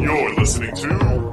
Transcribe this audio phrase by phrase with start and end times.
[0.00, 1.31] You're listening to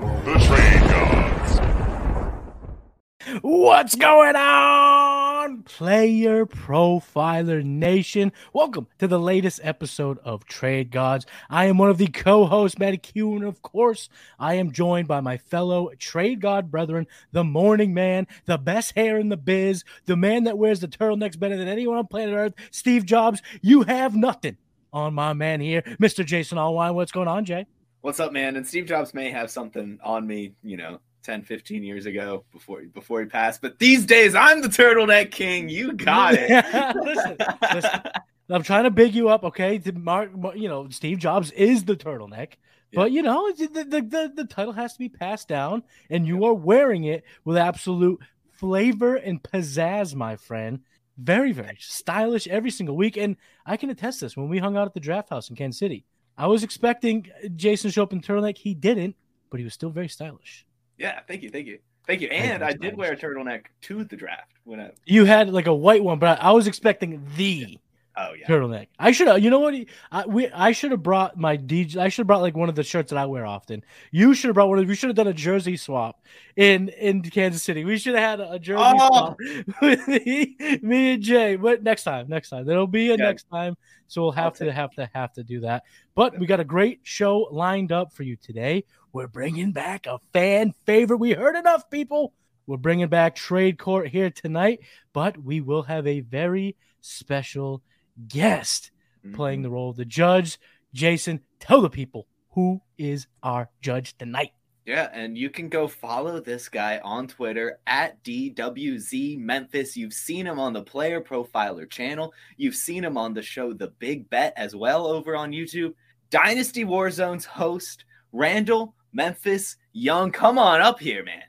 [3.41, 8.31] What's going on, Player Profiler Nation?
[8.53, 11.27] Welcome to the latest episode of Trade Gods.
[11.47, 15.07] I am one of the co hosts, Matty Q, and of course, I am joined
[15.07, 19.83] by my fellow Trade God brethren, the morning man, the best hair in the biz,
[20.05, 23.43] the man that wears the turtlenecks better than anyone on planet Earth, Steve Jobs.
[23.61, 24.57] You have nothing
[24.91, 26.25] on my man here, Mr.
[26.25, 26.95] Jason Allwine.
[26.95, 27.67] What's going on, Jay?
[28.01, 28.55] What's up, man?
[28.55, 32.81] And Steve Jobs may have something on me, you know, 10, 15 years ago before
[32.93, 33.61] before he passed.
[33.61, 35.69] But these days, I'm the turtleneck king.
[35.69, 36.49] You got it.
[36.95, 37.37] listen,
[37.73, 38.01] listen,
[38.49, 39.77] I'm trying to big you up, okay?
[39.79, 42.53] To Mark, you know, Steve Jobs is the turtleneck,
[42.93, 46.45] but you know, the, the the the title has to be passed down, and you
[46.45, 48.19] are wearing it with absolute
[48.53, 50.81] flavor and pizzazz, my friend.
[51.17, 54.37] Very, very stylish every single week, and I can attest this.
[54.37, 56.05] When we hung out at the Draft House in Kansas City,
[56.37, 58.57] I was expecting Jason to show up in turtleneck.
[58.57, 59.17] He didn't,
[59.49, 60.65] but he was still very stylish.
[60.99, 62.27] Yeah, thank you, thank you, thank you.
[62.27, 64.91] And I did wear a turtleneck to the draft when I.
[65.05, 67.79] You had like a white one, but I was expecting the
[68.21, 68.47] Oh yeah.
[68.47, 68.87] turtleneck.
[68.99, 69.39] I should have.
[69.39, 69.73] You know what?
[70.11, 71.97] I we I should have brought my DJ.
[71.97, 73.83] I should have brought like one of the shirts that I wear often.
[74.11, 74.87] You should have brought one of.
[74.87, 76.21] We should have done a jersey swap
[76.55, 77.85] in in Kansas City.
[77.85, 79.07] We should have had a jersey Oh.
[79.07, 79.37] swap
[79.81, 81.55] with me, me and Jay.
[81.55, 83.15] But next time, next time, there'll be a Yeah.
[83.17, 83.75] next time.
[84.07, 85.83] So we'll have I'll to have to have to do that.
[86.15, 88.83] But we got a great show lined up for you today.
[89.13, 91.17] We're bringing back a fan favorite.
[91.17, 92.33] We heard enough, people.
[92.67, 94.81] We're bringing back Trade Court here tonight,
[95.13, 97.81] but we will have a very special
[98.27, 98.91] guest
[99.25, 99.35] Mm-hmm.
[99.35, 100.57] playing the role of the judge.
[100.93, 104.53] Jason, tell the people who is our judge tonight.
[104.85, 109.97] Yeah, and you can go follow this guy on Twitter at DWZ Memphis.
[109.97, 112.33] You've seen him on the Player Profiler channel.
[112.55, 115.93] You've seen him on the show The Big Bet as well over on YouTube.
[116.29, 120.31] Dynasty Warzone's host, Randall Memphis Young.
[120.31, 121.43] Come on up here, man.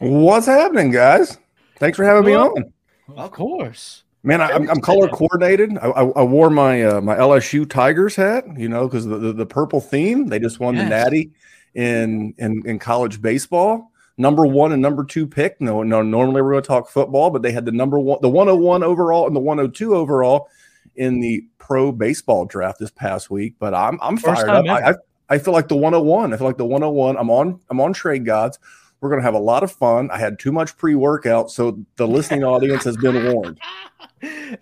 [0.00, 1.38] What's happening, guys?
[1.78, 2.72] Thanks for having me on.
[3.16, 4.03] Of course.
[4.24, 5.76] Man, I, I'm, I'm color coordinated.
[5.78, 9.32] I, I, I wore my uh, my LSU Tigers hat, you know, because the, the
[9.34, 10.28] the purple theme.
[10.28, 10.84] They just won Yes.
[10.84, 11.30] the Natty
[11.74, 13.92] in, in in college baseball.
[14.16, 15.60] Number one and number two pick.
[15.60, 16.00] No, no.
[16.00, 19.26] Normally we're going to talk football, but they had the number one, the 101 overall
[19.26, 20.48] and the 102 overall
[20.96, 23.54] in the pro baseball draft this past week.
[23.58, 24.66] But I'm I'm First fired up.
[24.66, 24.94] I, I.
[25.30, 26.34] I feel like the 101.
[26.34, 27.16] I feel like the 101.
[27.16, 28.58] I'm on I'm on trade gods.
[29.04, 30.10] We're going to have a lot of fun.
[30.10, 33.60] I had too much pre workout, so the listening audience has been warned.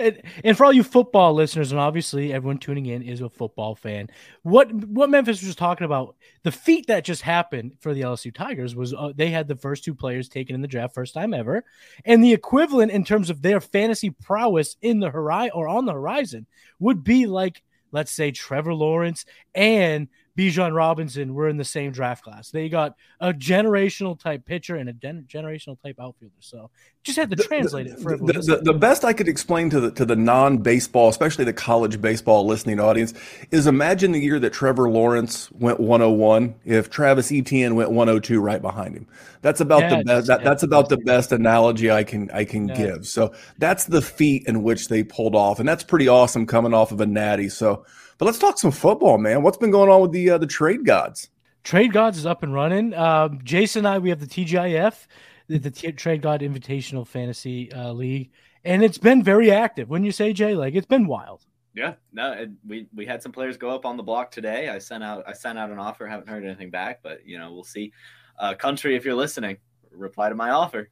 [0.00, 3.76] and, and for all you football listeners, and obviously everyone tuning in is a football
[3.76, 4.10] fan.
[4.42, 8.74] What what Memphis was talking about, the feat that just happened for the LSU Tigers
[8.74, 11.64] was uh, they had the first two players taken in the draft, first time ever,
[12.04, 15.92] and the equivalent in terms of their fantasy prowess in the horizon or on the
[15.92, 16.46] horizon
[16.80, 19.24] would be like, let's say, Trevor Lawrence
[19.54, 22.50] and Bijan Robinson were in the same draft class.
[22.50, 26.34] They got a generational type pitcher and a gen- generational type outfielder.
[26.40, 26.70] So
[27.04, 29.90] just had to translate it for the, the, the best I could explain to the
[29.92, 33.12] to the non baseball, especially the college baseball listening audience,
[33.50, 36.54] is imagine the year that Trevor Lawrence went 101.
[36.64, 39.06] If Travis Etienne went 102 right behind him,
[39.42, 40.28] that's about the best.
[40.28, 42.74] That, yes, that's about the best analogy I can I can Yeah.
[42.74, 43.06] give.
[43.06, 46.90] So that's the feat in which they pulled off, and that's pretty awesome coming off
[46.90, 47.50] of a natty.
[47.50, 47.84] So,
[48.22, 49.42] but let's talk some football, man.
[49.42, 51.28] What's been going on with the uh, the trade gods?
[51.64, 52.94] Trade Gods is up and running.
[52.94, 55.08] Um, Jason and I, we have the TGIF,
[55.48, 58.30] the, the T- Trade God Invitational Fantasy uh, League,
[58.62, 59.90] and it's been very active.
[59.90, 61.44] When you say Jay, like it's been wild.
[61.74, 64.68] Yeah, no, and we we had some players go up on the block today.
[64.68, 66.06] I sent out I sent out an offer.
[66.06, 67.92] Haven't heard anything back, but you know we'll see.
[68.38, 69.56] Uh, country, if you're listening,
[69.90, 70.90] reply to my offer.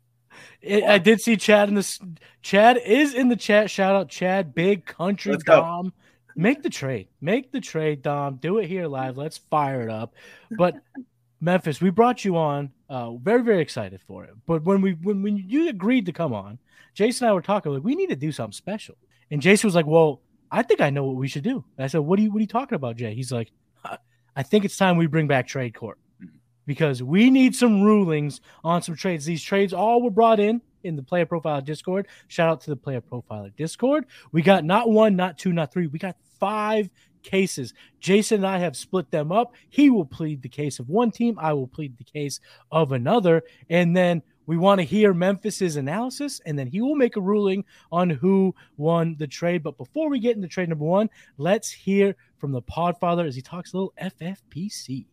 [0.61, 2.01] It, I did see Chad in this.
[2.43, 3.71] Chad is in the chat.
[3.71, 5.93] Shout out Chad, big country Let's go.
[6.41, 7.09] Make the trade.
[7.21, 8.37] Make the trade, Dom.
[8.37, 9.19] Do it here live.
[9.19, 10.15] Let's fire it up.
[10.51, 10.77] But
[11.41, 12.73] Memphis, we brought you on.
[12.89, 14.31] Uh, very very excited for it.
[14.47, 16.59] But when we when when you agreed to come on,
[16.95, 18.97] Jason and I were talking like we need to do something special.
[19.31, 21.89] And Jason was like, "Well, I think I know what we should do." And I
[21.89, 23.53] said, "What are you What are you talking about, Jay?" He's like,
[23.85, 23.99] "Uh,
[24.35, 25.99] "I think it's time we bring back trade court."
[26.67, 29.25] because we need some rulings on some trades.
[29.25, 32.07] These trades all were brought in in the player profile Discord.
[32.29, 34.07] Shout out to the player profiler Discord.
[34.31, 35.89] We got not one, not two, not three.
[35.89, 36.91] We got five
[37.23, 37.75] cases.
[38.01, 39.55] Jason and I have split them up.
[39.69, 41.39] He will plead the case of one team.
[41.39, 42.41] I will plead the case
[42.73, 43.43] of another.
[43.69, 47.65] And then we want to hear Memphis's analysis, and then he will make a ruling
[47.93, 49.63] on who won the trade.
[49.63, 51.09] But before we get into trade number one,
[51.39, 55.07] let's hear from the Podfather as he talks a little FFPC.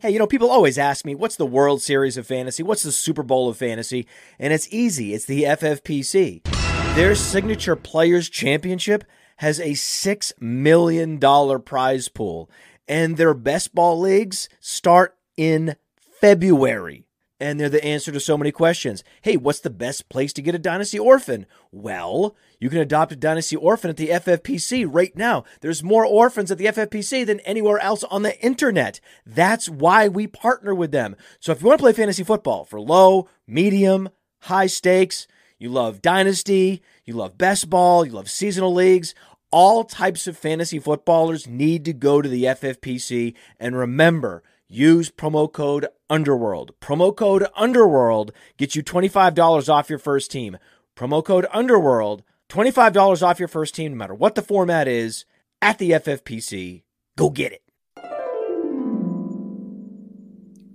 [0.00, 2.62] Hey, you know, people always ask me, what's the World Series of Fantasy?
[2.62, 4.06] What's the Super Bowl of Fantasy?
[4.38, 5.14] And it's easy.
[5.14, 6.67] It's the FFPC.
[6.98, 9.04] Their signature Players Championship
[9.36, 11.20] has a $6 million
[11.60, 12.50] prize pool,
[12.88, 15.76] and their best ball leagues start in
[16.20, 17.06] February.
[17.38, 19.04] And they're the answer to so many questions.
[19.22, 21.46] Hey, what's the best place to get a Dynasty Orphan?
[21.70, 25.44] Well, you can adopt a Dynasty Orphan at the FFPC right now.
[25.60, 28.98] There's more orphans at the FFPC than anywhere else on the internet.
[29.24, 31.14] That's why we partner with them.
[31.38, 34.08] So if you want to play fantasy football for low, medium,
[34.40, 39.14] high stakes, you love Dynasty, you love best ball, you love seasonal leagues,
[39.50, 43.34] all types of fantasy footballers need to go to the FFPC.
[43.58, 46.72] And remember, use promo code Underworld.
[46.80, 50.58] Promo code Underworld gets you $25 off your first team.
[50.96, 55.24] Promo code Underworld, $25 off your first team, no matter what the format is,
[55.60, 56.82] at the FFPC.
[57.16, 57.62] Go get it.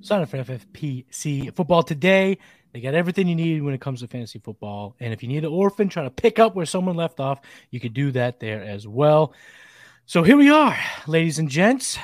[0.01, 2.37] Sign up for FFPC football today.
[2.73, 4.95] They got everything you need when it comes to fantasy football.
[4.99, 7.39] And if you need an orphan trying to pick up where someone left off,
[7.69, 9.33] you could do that there as well.
[10.07, 10.75] So here we are,
[11.05, 11.99] ladies and gents.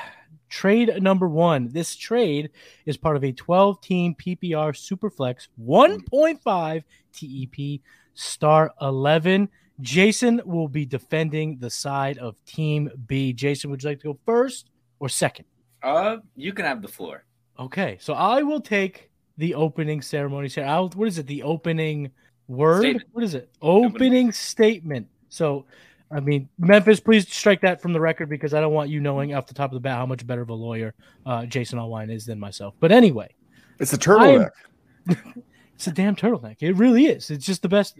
[0.48, 1.68] Trade number one.
[1.68, 2.50] This trade
[2.86, 6.82] is part of a 12 team PPR Superflex 1.5
[7.12, 7.80] TEP
[8.14, 9.48] Star 11.
[9.80, 13.32] Jason will be defending the side of Team B.
[13.32, 15.46] Jason, would you like to go first or second?
[15.82, 17.24] Uh, you can have the floor.
[17.58, 19.09] Okay, so I will take
[19.40, 20.48] the opening ceremony.
[20.48, 21.26] Here, I'll, what is it?
[21.26, 22.10] The opening
[22.46, 22.82] word?
[22.82, 23.08] Statement.
[23.12, 23.48] What is it?
[23.62, 25.08] Opening statement.
[25.30, 25.64] So,
[26.10, 29.34] I mean, Memphis, please strike that from the record because I don't want you knowing
[29.34, 30.94] off the top of the bat how much better of a lawyer
[31.24, 32.74] uh, Jason Allwine is than myself.
[32.80, 33.34] But anyway,
[33.78, 34.50] It's a turtleneck.
[35.74, 36.56] it's a damn turtleneck.
[36.60, 37.30] It really is.
[37.30, 37.98] It's just the best,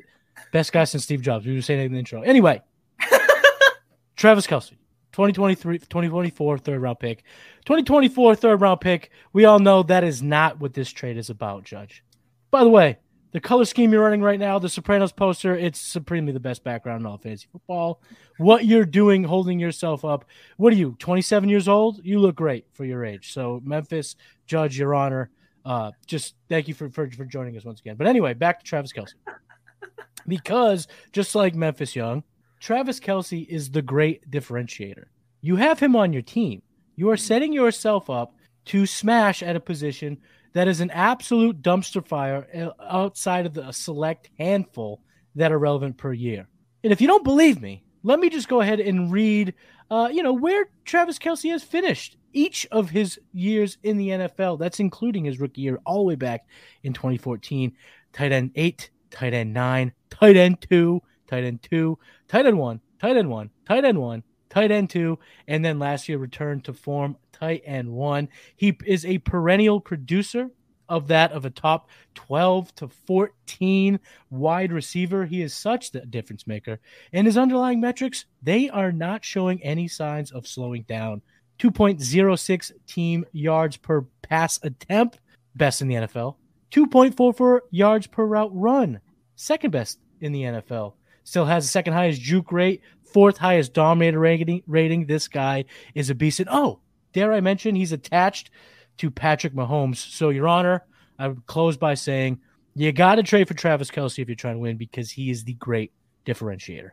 [0.52, 1.46] best guy since Steve Jobs.
[1.46, 2.20] We were saying it in the intro.
[2.20, 2.60] Anyway,
[4.16, 4.74] Travis Kelce,
[5.12, 7.24] 2023, 2024 third round pick.
[7.64, 9.10] 2024 third round pick.
[9.32, 12.04] We all know that is not what this trade is about, Judge.
[12.50, 12.98] By the way,
[13.32, 17.00] the color scheme you're running right now, the Sopranos poster, it's supremely the best background
[17.00, 18.02] in all fantasy football.
[18.38, 20.24] What you're doing, holding yourself up.
[20.56, 22.00] What are you, 27 years old?
[22.04, 23.32] You look great for your age.
[23.32, 24.16] So, Memphis,
[24.46, 25.30] Judge, Your Honor,
[25.64, 27.96] uh, just thank you for, for, for joining us once again.
[27.96, 29.14] But anyway, back to Travis Kelce.
[30.26, 32.24] because just like Memphis Young,
[32.60, 35.04] Travis Kelce is the great differentiator.
[35.40, 36.62] You have him on your team.
[36.94, 38.34] You are setting yourself up
[38.66, 40.18] to smash at a position
[40.52, 45.00] that is an absolute dumpster fire uh, outside of the select handful
[45.34, 46.46] that are relevant per year.
[46.84, 49.54] And if you don't believe me, let me just go ahead and read,
[49.90, 54.58] uh, you know, where Travis Kelce has finished each of his years in the NFL.
[54.58, 56.46] That's including his rookie year, all the way back
[56.82, 57.72] in 2014.
[58.12, 61.98] Tight end eight, tight end nine, tight end two, tight end two,
[62.28, 66.08] tight end one, tight end one, tight end one, tight end two, and then last
[66.08, 68.28] year returned to form tight end one.
[68.56, 70.50] He is a perennial producer
[70.90, 75.24] of that of a top 12 to 14 wide receiver.
[75.24, 76.80] He is such the difference maker.
[77.12, 81.22] And his underlying metrics, they are not showing any signs of slowing down.
[81.60, 85.20] 2.06 team yards per pass attempt,
[85.54, 86.34] best in the NFL.
[86.72, 89.00] 2.44 yards per route run,
[89.36, 90.94] second best in the NFL.
[91.24, 94.62] Still has the second highest juke rate, fourth highest dominator rating.
[94.66, 95.06] rating.
[95.06, 96.40] This guy is a beast.
[96.40, 96.80] And oh,
[97.12, 98.50] dare I mention, he's attached
[98.98, 99.96] to Patrick Mahomes.
[99.96, 100.84] So, Your Honor,
[101.18, 102.40] I would close by saying
[102.74, 105.44] you got to trade for Travis Kelce if you're trying to win because he is
[105.44, 105.92] the great
[106.24, 106.90] differentiator.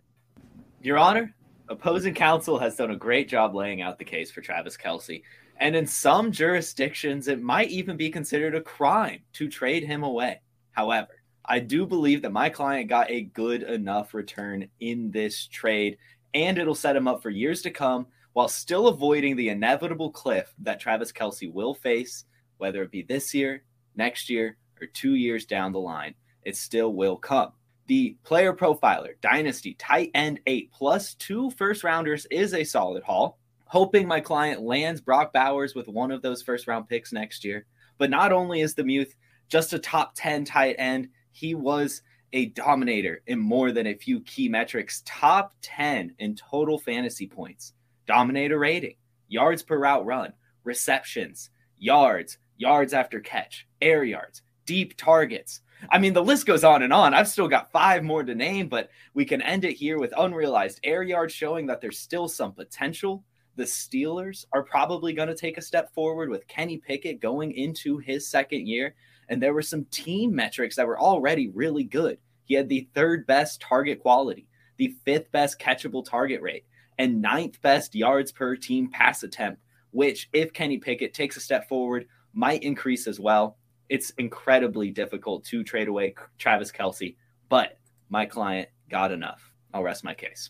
[0.82, 1.36] Your Honor,
[1.70, 5.22] opposing counsel has done a great job laying out the case for Travis Kelce.
[5.60, 10.42] And in some jurisdictions, it might even be considered a crime to trade him away.
[10.72, 11.17] However,
[11.48, 15.98] I do believe that my client got a good enough return in this trade,
[16.34, 20.54] and it'll set him up for years to come while still avoiding the inevitable cliff
[20.60, 22.26] that Travis Kelce will face,
[22.58, 23.64] whether it be this year,
[23.96, 26.14] next year, or two years down the line.
[26.44, 27.54] It still will come.
[27.88, 33.40] The player profiler, Dynasty, tight end eight, plus two first rounders is a solid haul.
[33.66, 37.66] Hoping my client lands Brock Bowers with one of those first round picks next year.
[37.98, 39.16] But not only is the Muth
[39.48, 41.08] just a top 10 tight end,
[41.38, 42.02] he was
[42.34, 45.04] a dominator in more than a few key metrics.
[45.06, 47.74] Top 10 in total fantasy points,
[48.08, 48.96] dominator rating,
[49.28, 55.62] yards per route run, receptions, yards, yards after catch, air yards, deep targets.
[55.92, 57.14] I mean, the list goes on and on.
[57.14, 60.80] I've still got five more to name, but we can end it here with unrealized
[60.84, 63.24] air yards showing that there's still some potential.
[63.58, 68.00] The Steelers are probably going to take a step forward with Kenny Pickett going into
[68.00, 68.96] his second year.
[69.30, 72.18] And there were some team metrics that were already really good.
[72.46, 76.66] He had the third best target quality, the fifth best catchable target rate,
[76.98, 81.68] and ninth best yards per team pass attempt, which, if Kenny Pickett takes a step
[81.68, 83.58] forward, might increase as well
[83.90, 87.16] it's incredibly difficult to trade away Travis Kelce,
[87.50, 87.78] but
[88.10, 89.52] my client got enough.
[89.74, 90.50] I'll rest my case.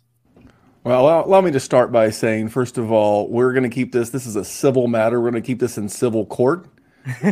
[0.84, 4.10] Well, allow me to start by saying, first of all, we're going to keep this.
[4.10, 5.20] This is a civil matter.
[5.20, 6.68] We're going to keep this in civil court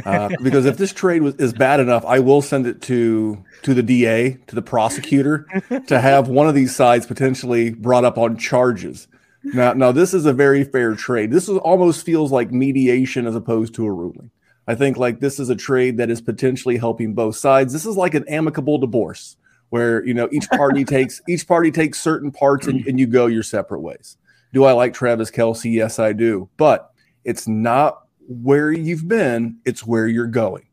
[0.05, 3.74] uh, because if this trade was, is bad enough, I will send it to to
[3.74, 5.48] the DA, to the prosecutor,
[5.88, 9.08] to have one of these sides potentially brought up on charges.
[9.44, 11.32] Now, now this is a very fair trade.
[11.32, 14.32] This is, almost feels like mediation as opposed to a ruling.
[14.67, 17.72] I think like this is a trade that is potentially helping both sides.
[17.72, 19.38] This is like an amicable divorce
[19.70, 23.27] where you know each party takes each party takes certain parts and, and you go
[23.27, 24.17] your separate ways.
[24.53, 25.72] Do I like Travis Kelce?
[25.72, 26.50] Yes, I do.
[26.58, 26.91] But
[27.24, 30.67] it's not where you've been, it's where you're going.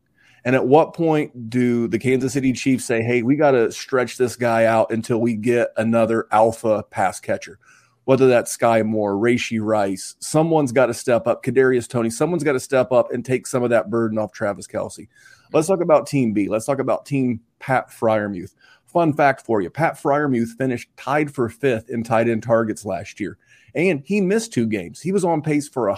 [0.45, 4.17] And at what point do the Kansas City Chiefs say, hey, we got to stretch
[4.17, 7.59] this guy out until we get another alpha pass catcher?
[8.05, 11.43] whether that's Skyy Moore, Rashee Rice, someone's got to step up.
[11.43, 14.67] Kadarius Toney, someone's got to step up and take some of that burden off Travis
[14.67, 15.07] Kelce.
[15.53, 16.49] Let's talk about Team B.
[16.49, 18.55] Let's talk about Team Pat Freiermuth.
[18.85, 23.19] Fun fact for you: Pat Freiermuth finished tied for fifth in tight end targets last
[23.19, 23.37] year,
[23.73, 25.01] and he missed two games.
[25.01, 25.89] He was on pace for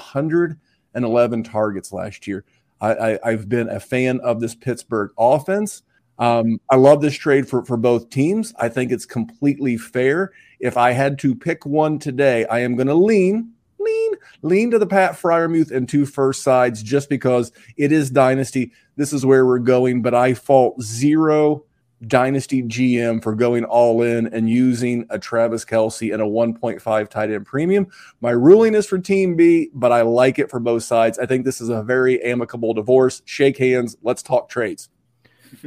[0.96, 2.46] 111 targets last year.
[2.82, 5.82] I, have been a fan of this Pittsburgh offense.
[6.20, 8.54] Um, I love this trade for, for both teams.
[8.60, 10.32] I think it's completely fair.
[10.60, 14.12] If I had to pick one today, I am going to lean, lean,
[14.42, 18.72] lean to the Pat Freiermuth and two first sides just because it is dynasty.
[18.96, 21.66] This is where we're going, but I fault zero
[22.06, 27.32] dynasty GM for going all in and using a Travis Kelce and a 1.5 tight
[27.32, 27.88] end premium.
[28.22, 31.18] My ruling is for Team B, but I like it for both sides.
[31.20, 33.22] I think this is a very amicable divorce.
[33.26, 33.96] Shake hands.
[34.04, 34.90] Let's talk trades.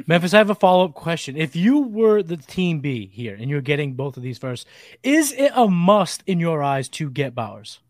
[0.06, 1.37] Memphis, I have a follow up question.
[1.37, 4.66] If you were the team B here and you're getting both of these first,
[5.02, 7.80] is it a must in your eyes to get Bowers?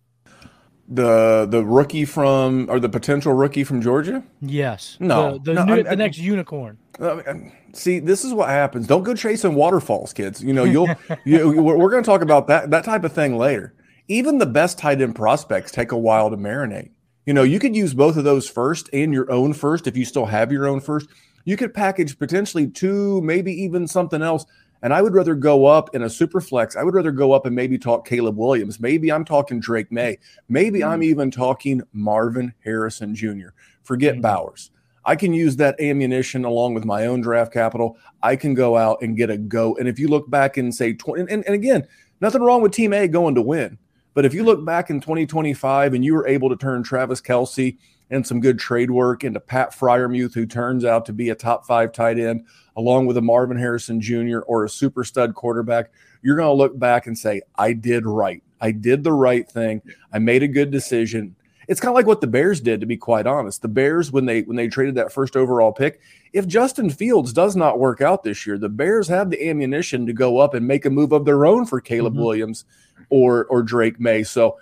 [0.90, 4.25] The the rookie from or the potential rookie from Georgia?
[4.40, 4.97] Yes.
[5.00, 5.33] No.
[5.33, 6.78] The, the, no, new, the next unicorn.
[6.99, 7.35] Uh,
[7.75, 8.87] see, this is what happens.
[8.87, 10.42] Don't go chasing waterfalls, kids.
[10.42, 10.88] You know, you'll
[11.25, 13.75] you, we're going to talk about that that type of thing later.
[14.09, 16.90] Even the best tight end prospects take a while to marinate.
[17.26, 20.07] You know, you could use both of those first and your own first if you
[20.07, 21.09] still have your own first
[21.49, 24.45] you could package potentially two, maybe even something else.
[24.83, 26.77] And I would rather go up in a super flex.
[26.77, 28.79] I would rather go up and maybe talk Caleb Williams.
[28.79, 30.19] Maybe I'm talking Drake Maye.
[30.49, 30.91] Maybe mm-hmm.
[30.91, 33.49] I'm even talking Marvin Harrison Jr.
[33.83, 34.23] Forget mm-hmm.
[34.23, 34.71] Bowers.
[35.05, 37.97] I can use that ammunition along with my own draft capital.
[38.23, 39.75] I can go out and get a go.
[39.77, 41.87] And if you look back and say 20, and, and again,
[42.21, 43.79] nothing wrong with Team A going to win.
[44.13, 47.79] But if you look back in 2025 and you were able to turn Travis Kelce
[48.11, 51.67] and some good trade work into Pat Freiermuth, who turns out to be a top
[51.67, 52.47] five tight end,
[52.77, 54.41] along with a Marvin Harrison Jr.
[54.41, 55.91] or a super stud quarterback,
[56.23, 58.43] you're going to look back and say, I did right.
[58.61, 59.83] I did the right thing.
[60.12, 61.37] I made a good decision.
[61.69, 63.61] It's kind of like what the Bears did, to be quite honest.
[63.61, 66.00] The Bears, when they when they traded that first overall pick,
[66.33, 70.15] if Justin Fields does not work out this year, the Bears have the ammunition to
[70.15, 72.23] go up and make a move of their own for Caleb mm-hmm.
[72.23, 72.65] Williams
[73.11, 74.23] or or Drake Maye.
[74.23, 74.59] So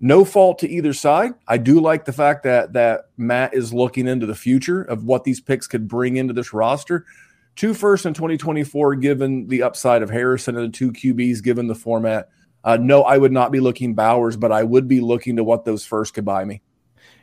[0.00, 1.32] no fault to either side.
[1.46, 5.24] I do like the fact that that Matt is looking into the future of what
[5.24, 7.04] these picks could bring into this roster.
[7.56, 11.74] Two first in 2024, given the upside of Harrison and the two QBs, given the
[11.74, 12.28] format.
[12.62, 15.64] Uh, no, I would not be looking Bowers, but I would be looking to what
[15.64, 16.60] those first could buy me.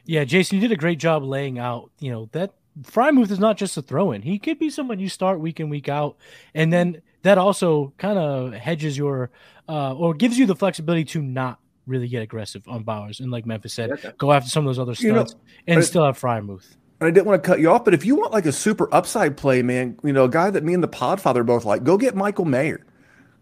[0.05, 1.91] Yeah, Jason, you did a great job laying out.
[1.99, 5.39] You know that Freiermuth is not just a throw-in; he could be someone you start
[5.39, 6.17] week in, week out,
[6.53, 9.31] and then that also kind of hedges your
[9.69, 13.45] uh, or gives you the flexibility to not really get aggressive on Bowers and like
[13.45, 15.25] Memphis said, go after some of those other studs you know,
[15.67, 16.75] and still have Freiermuth.
[16.99, 18.93] And I didn't want to cut you off, but if you want like a super
[18.93, 21.97] upside play, man, you know, a guy that me and the Podfather both like, go
[21.97, 22.85] get Michael Mayer.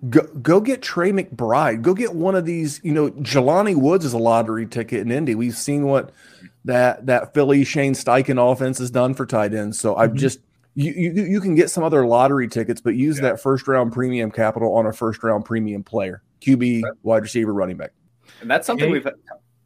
[0.10, 1.82] Go, go get Trey McBride.
[1.82, 2.82] Go get one of these.
[2.84, 5.34] You know, Jelani Woods is a lottery ticket in Indy.
[5.34, 6.12] We've seen what
[6.66, 9.80] that that Philly Shane Steichen offense has done for tight ends.
[9.80, 10.18] So I've mm-hmm.
[10.18, 10.40] just
[10.76, 13.30] you, you you can get some other lottery tickets, but use yeah.
[13.30, 17.78] that first round premium capital on a first round premium player, QB, wide receiver, running
[17.78, 17.92] back.
[18.44, 19.08] And that's something we've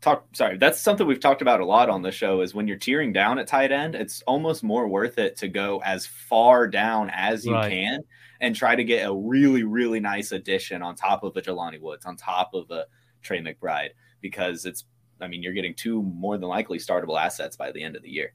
[0.01, 2.77] talked sorry, that's something we've talked about a lot on the show is when you're
[2.77, 7.09] tearing down at tight end, it's almost more worth it to go as far down
[7.13, 7.69] as you right.
[7.69, 7.99] can
[8.39, 12.05] and try to get a really, really nice addition on top of a Jelani Woods,
[12.05, 12.85] on top of a
[13.21, 13.89] Trey McBride,
[14.21, 14.85] because it's
[15.19, 18.09] I mean, you're getting two more than likely startable assets by the end of the
[18.09, 18.33] year.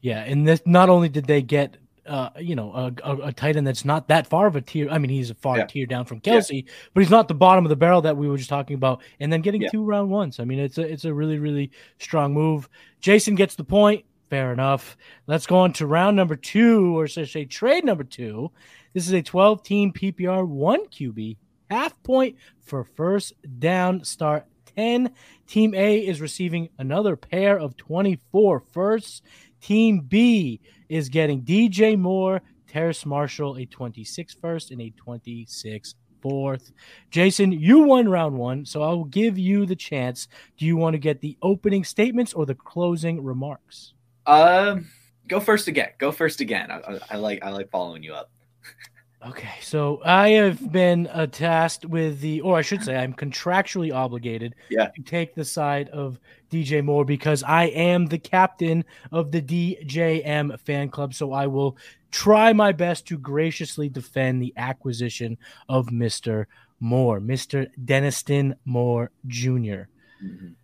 [0.00, 3.56] Yeah, and this not only did they get uh, you know, a, a, a, tight
[3.56, 4.88] end that's not that far of a tier.
[4.90, 5.66] I mean, he's a far Yeah.
[5.66, 8.36] tier down from Kelce, but he's not the bottom of the barrel that we were
[8.36, 9.02] just talking about.
[9.20, 9.70] And then getting Yeah.
[9.70, 10.38] two round ones.
[10.40, 12.68] I mean, it's a it's a really really strong move.
[13.00, 14.04] Jason gets the point.
[14.30, 14.96] Fair enough.
[15.26, 18.50] Let's go on to round number two, or should I say trade number two.
[18.92, 21.36] This is a 12 team PPR one QB
[21.70, 24.46] half point for first down start
[24.76, 25.10] 10.
[25.46, 29.22] Team A is receiving another pair of 24 firsts.
[29.66, 36.70] Team B is getting DJ Moore, Terrace Marshall, a 26 first and a 26 fourth.
[37.10, 40.28] Jason, you won round one, so I will give you the chance.
[40.56, 43.94] Do you want to get the opening statements or the closing remarks?
[44.26, 44.86] Um,
[45.26, 45.88] go first again.
[45.98, 46.70] Go first again.
[46.70, 48.30] I, I, I like I like following you up.
[49.26, 53.92] Okay, so I have been uh, tasked with the, or I should say, I'm contractually
[53.92, 54.88] obligated Yeah.
[54.94, 56.20] to take the side of
[56.50, 61.14] DJ Moore because I am the captain of the DJM fan club.
[61.14, 61.76] So I will
[62.12, 66.44] try my best to graciously defend the acquisition of Mr.
[66.78, 67.68] Moore, Mr.
[67.82, 69.88] Denniston Moore Jr.
[70.22, 70.54] Mhm.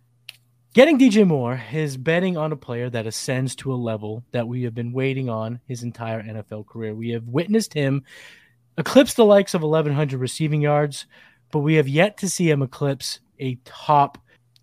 [0.73, 4.63] Getting DJ Moore is betting on a player that ascends to a level that we
[4.63, 6.95] have been waiting on his entire NFL career.
[6.95, 8.03] We have witnessed him
[8.77, 11.05] eclipse the likes of 1,100 receiving yards,
[11.51, 14.17] but we have yet to see him eclipse a top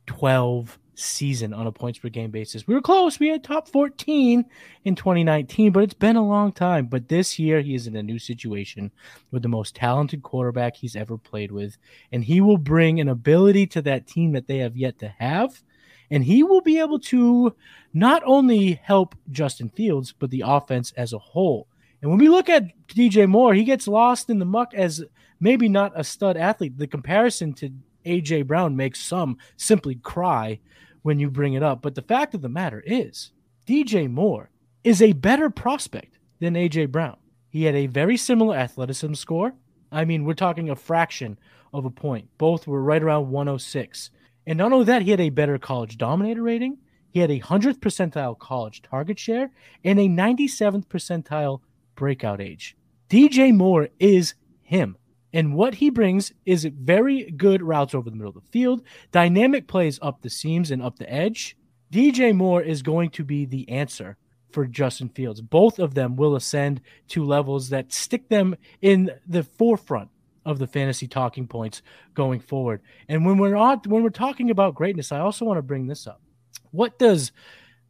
[0.07, 2.67] 12 season on a points per game basis.
[2.67, 3.19] We were close.
[3.19, 4.45] We had top 14
[4.85, 6.87] in 2019, but it's been a long time.
[6.87, 8.91] But this year, he is in a new situation
[9.31, 11.77] with the most talented quarterback he's ever played with.
[12.13, 15.63] And he will bring an ability to that team that they have yet to have.
[16.11, 17.55] And he will be able to
[17.95, 21.67] not only help Justin Fields, but the offense as a whole.
[22.03, 25.05] And when we look at DJ Moore, he gets lost in the muck as
[25.39, 26.79] maybe not a stud athlete.
[26.79, 27.71] The comparison to
[28.07, 30.61] AJ Brown makes some simply cry
[31.03, 31.83] when you bring it up.
[31.83, 33.33] But the fact of the matter is,
[33.67, 34.51] DJ Moore
[34.83, 37.17] is a better prospect than AJ Brown.
[37.51, 39.55] He had a very similar athleticism score.
[39.93, 41.39] I mean, we're talking a fraction
[41.73, 42.29] of a point.
[42.39, 44.11] Both were right around 106.
[44.47, 46.79] And not only that, he had a better college dominator rating.
[47.11, 49.51] He had a 100th percentile college target share
[49.85, 51.61] and a 97th percentile
[52.01, 52.75] breakout age.
[53.11, 54.33] DJ Moore is
[54.63, 54.97] him.
[55.35, 58.83] And what he brings is very good routes over the middle of the field,
[59.13, 61.59] dynamic plays up the seams and up the edge.
[61.93, 64.17] DJ Moore is going to be the answer
[64.51, 65.43] for Justin Fields.
[65.43, 70.09] Both of them will ascend to levels that stick them in the forefront
[70.47, 71.83] of the fantasy talking points
[72.15, 72.81] going forward.
[73.09, 76.07] And when we're on when we're talking about greatness, I also want to bring this
[76.07, 76.23] up.
[76.71, 77.31] What does,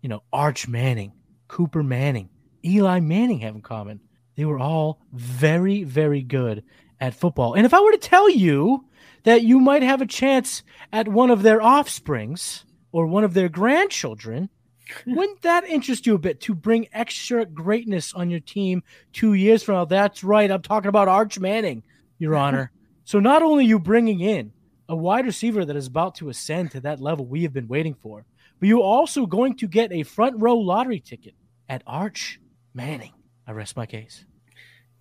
[0.02, 1.12] you know, Arch Manning,
[1.46, 2.28] Cooper Manning,
[2.64, 4.00] Eli Manning have in common?
[4.36, 6.64] They were all very, very good
[7.00, 7.54] at football.
[7.54, 8.84] And if I were to tell you
[9.24, 13.48] that you might have a chance at one of their offsprings or one of their
[13.48, 14.48] grandchildren,
[15.06, 19.62] wouldn't that interest you a bit to bring extra greatness on your team two years
[19.62, 19.84] from now?
[19.84, 20.50] That's right.
[20.50, 21.82] I'm talking about Arch Manning,
[22.18, 22.72] Your Honor.
[23.04, 24.52] so not only are you bringing in
[24.88, 27.94] a wide receiver that is about to ascend to that level we have been waiting
[27.94, 28.24] for,
[28.58, 31.34] but you're also going to get a front row lottery ticket
[31.68, 32.39] at Arch
[32.74, 33.12] Manning.
[33.46, 34.24] I rest my case.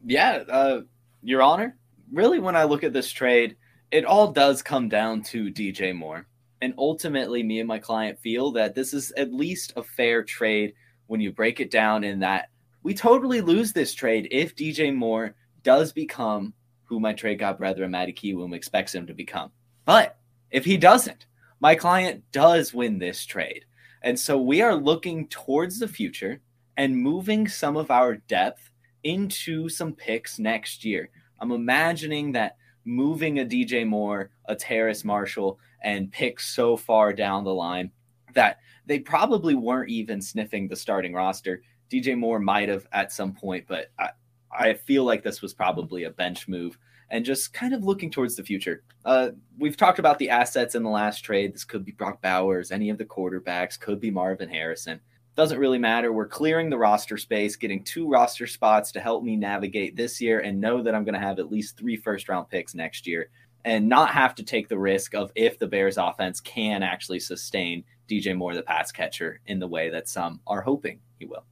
[0.03, 0.81] Yeah, uh,
[1.21, 1.77] Your Honor.
[2.11, 3.55] Really, when I look at this trade,
[3.91, 6.27] it all does come down to DJ Moore.
[6.61, 10.73] And ultimately, me and my client feel that this is at least a fair trade
[11.07, 12.49] when you break it down in that
[12.83, 16.53] we totally lose this trade if DJ Moore does become
[16.83, 19.51] who my trade god brethren Matty Kiwoom expects him to become.
[19.85, 20.17] But
[20.51, 21.25] if he doesn't,
[21.59, 23.65] my client does win this trade.
[24.01, 26.41] And so we are looking towards the future
[26.79, 28.71] and moving some of our depth
[29.03, 31.09] into some picks next year.
[31.41, 37.43] I'm imagining that moving a DJ Moore, a Terrace Marshall, and picks so far down
[37.43, 37.91] the line
[38.33, 41.61] that they probably weren't even sniffing the starting roster.
[41.91, 44.11] DJ Moore might have at some point, but I,
[44.49, 46.77] I feel like this was probably a bench move
[47.09, 48.83] and just kind of looking towards the future.
[49.03, 51.53] Uh, we've talked about the assets in the last trade.
[51.53, 55.01] This could be Brock Bowers, any of the quarterbacks, could be Marvin Harrison.
[55.39, 56.11] Doesn't really matter.
[56.11, 60.41] We're clearing the roster space, getting two roster spots to help me navigate this year
[60.41, 63.29] and know that I'm going to have at least three first round picks next year
[63.63, 67.85] and not have to take the risk of if the Bears offense can actually sustain
[68.09, 71.45] DJ Moore, the pass catcher, in the way that some are hoping he will.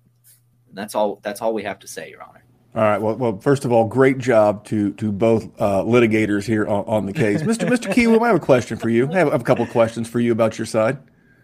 [0.67, 1.21] And that's all.
[1.23, 2.43] That's all we have to say, Your Honor.
[2.76, 3.02] All right.
[3.02, 7.06] Well, well, first of all, great job to to both uh, litigators here on, on
[7.06, 7.65] the case, Mr.
[7.65, 7.89] Mr.
[7.89, 8.21] Kiwoom.
[8.21, 9.10] I have a question for you.
[9.10, 10.97] I have a couple questions for you about your side.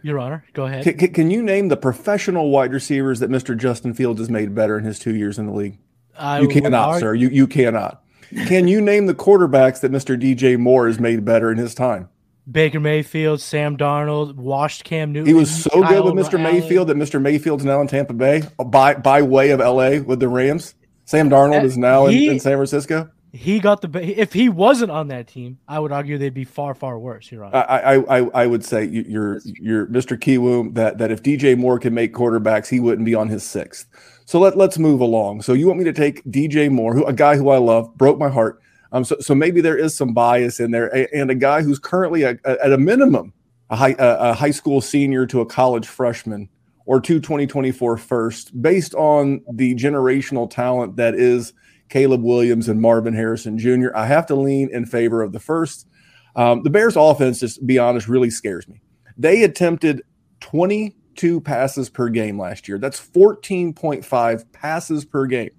[0.03, 0.83] Your Honor, go ahead.
[0.83, 3.57] Can, can, you name the professional wide receivers that Mr.
[3.57, 5.79] Justin Fields has made better in his two years in the league?
[6.17, 7.13] I You cannot, argue- sir.
[7.15, 8.03] You you cannot.
[8.47, 10.19] Can you name the quarterbacks that Mr.
[10.19, 12.09] DJ Moore has made better in his time?
[12.51, 15.27] Baker Mayfield, Sam Darnold, washed Cam Newton.
[15.27, 16.39] He was so good with Mr.
[16.39, 16.43] Allen.
[16.43, 17.21] Mayfield that Mr.
[17.21, 20.75] Mayfield's now in Tampa Bay by by way of LA with the Rams.
[21.05, 23.09] Sam Darnold uh, is now in, in San Francisco.
[23.35, 26.75] He got the if he wasn't on that team, I would argue they'd be far
[26.75, 27.31] far worse.
[27.31, 27.57] Your Honor.
[27.57, 30.15] I, I, I, I would say you- you're, you're Mr.
[30.17, 33.87] Kiwoom that, that if DJ Moore can make quarterbacks, he wouldn't be on his sixth.
[34.25, 35.41] So let, let's move along.
[35.41, 38.19] So you want me to take DJ Moore, who a guy who I love, broke
[38.19, 38.61] my heart.
[38.91, 41.79] Um, so, so maybe there is some bias in there, a- and a guy who's
[41.79, 43.33] currently a, a- at a minimum
[43.71, 46.47] a high, a, a high school senior to a college freshman
[46.85, 51.53] or two 2024 first, based on the generational talent that is
[51.93, 53.95] Caleb Williams and Marvin Harrison Jr.
[53.95, 55.87] I have to lean in favor of the first.
[56.35, 58.81] Um, the Bears' offense, just to be honest, really scares me.
[59.15, 60.01] They attempted
[60.39, 62.79] 22 passes per game last year.
[62.79, 65.51] That's 14.5 passes per game.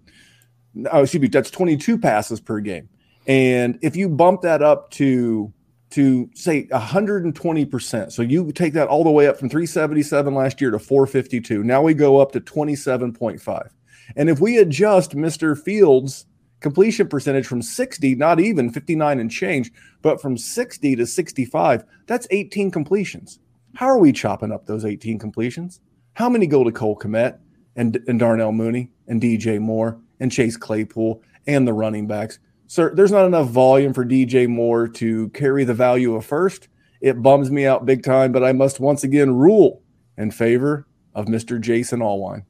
[0.90, 2.88] Oh, excuse me, that's 22 passes per game.
[3.28, 5.52] And if you bump that up to
[5.90, 10.72] to say 120%, so you take that all the way up from 377 last year
[10.72, 11.62] to 452.
[11.62, 13.68] Now we go up to 27.5.
[14.16, 15.58] And if we adjust Mr.
[15.58, 16.26] Fields'
[16.60, 22.26] completion percentage from 60, not even 59 and change, but from 60 to 65, that's
[22.30, 23.38] 18 completions.
[23.74, 25.80] How are we chopping up those 18 completions?
[26.14, 27.38] How many go to Cole Kmet
[27.76, 32.38] and, and Darnell Mooney and DJ Moore and Chase Claypool and the running backs?
[32.66, 36.68] Sir, there's not enough volume for DJ Moore to carry the value of first.
[37.00, 39.82] It bums me out big time, but I must once again rule
[40.16, 41.60] in favor of Mr.
[41.60, 42.44] Jason Allwine.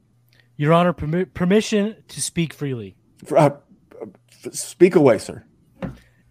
[0.56, 2.96] Your Honor, permi- permission to speak freely.
[3.24, 3.50] For- uh,
[4.44, 5.44] f- speak away, sir.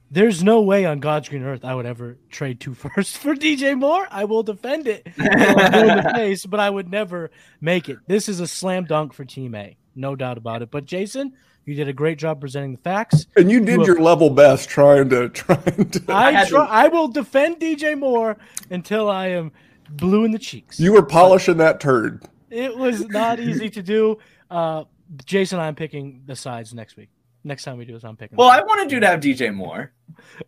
[0.10, 3.78] There's no way on God's green earth I would ever trade two firsts for DJ
[3.78, 4.08] Moore.
[4.12, 7.90] I will defend it till I'm blue in the face, but I would never make
[7.90, 7.98] it.
[8.08, 10.70] This is a slam dunk for Team A, no doubt about it.
[10.70, 11.34] But Jason,
[11.66, 13.26] you did a great job presenting the facts.
[13.36, 16.04] And you did You- your level best trying to trying to.
[16.10, 18.38] I try, to- I will defend DJ Moore
[18.70, 19.52] until I am
[19.90, 20.80] blue in the cheeks.
[20.80, 22.24] You were polishing that turd.
[22.54, 24.20] It was not easy to do.
[24.50, 24.84] Uh,
[25.26, 27.10] Jason, I'm picking the sides next week.
[27.44, 28.38] Next time we do this, I'm picking.
[28.38, 29.92] Well, I wanted you to have DJ Moore.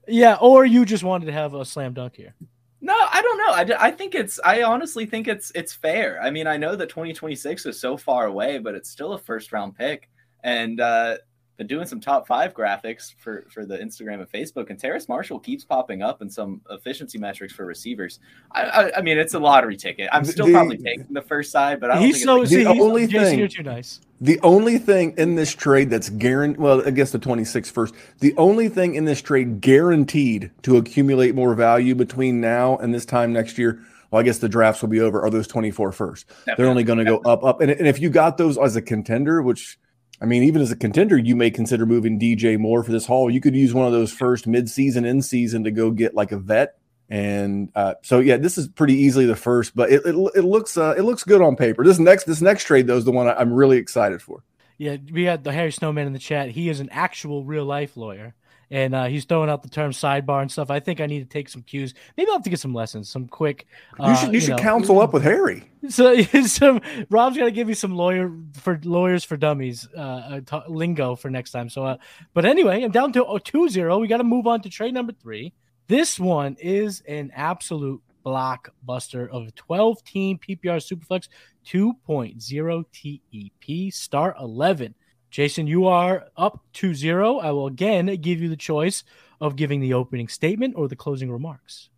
[0.07, 2.35] yeah, or you just wanted to have a slam dunk here.
[2.79, 3.75] No, I don't know.
[3.75, 4.39] I, I think it's.
[4.45, 6.21] I honestly think it's it's fair.
[6.21, 9.51] I mean, I know that 2026 is so far away, but it's still a first
[9.51, 10.09] round pick,
[10.43, 11.17] and uh,
[11.57, 15.39] been doing some top five graphics for for the Instagram and Facebook, and Terrace Marshall
[15.39, 18.19] keeps popping up in some efficiency metrics for receivers.
[18.51, 20.09] I, I, I mean, it's a lottery ticket.
[20.11, 22.51] I'm still The- probably taking the first side, but I don't He's think so it's
[22.51, 24.01] see, The he's, only Jason, thing- you're too nice.
[24.21, 28.33] The only thing in this trade that's guaranteed, well, I guess the 26 first, the
[28.37, 33.33] only thing in this trade guaranteed to accumulate more value between now and this time
[33.33, 36.27] next year, well, I guess the drafts will be over, are those 24 first.
[36.57, 37.59] They're only going to go up, up.
[37.59, 39.77] And, and if you got those as a contender, which
[40.21, 43.29] I mean, even as a contender, you may consider moving DJ Moore for this haul.
[43.29, 46.37] You could use one of those first mid-season, in season to go get like a
[46.37, 46.77] vet.
[47.09, 50.77] And uh, so, yeah, this is pretty easily the first, but it, it, it looks
[50.77, 51.83] uh, it looks good on paper.
[51.83, 54.43] This next this next trade though is the one I, I'm really excited for.
[54.77, 56.49] Yeah, we had the Harry Snowman in the chat.
[56.49, 58.33] He is an actual real life lawyer,
[58.71, 60.69] and uh, he's throwing out the term sidebar and stuff.
[60.71, 61.93] I think I need to take some cues.
[62.17, 63.67] Maybe I'll have to get some lessons, some quick.
[63.99, 65.63] Uh, You should you should know, counsel up with Harry.
[65.89, 70.41] So, some Rob's got to give me some lawyer for lawyers for dummies uh, uh,
[70.45, 71.69] ta- lingo for next time.
[71.69, 71.97] So, uh,
[72.33, 74.01] but anyway, I'm down to 2-0.
[74.01, 75.53] We got to move on to trade number three.
[75.87, 81.27] This one is an absolute blockbuster of a 12 team PPR Superflex
[81.67, 84.95] 2.0 TEP start 11.
[85.35, 87.43] Jason, you are up 2-0.
[87.43, 89.03] I will again give you the choice
[89.41, 91.89] of giving the opening statement or the closing remarks.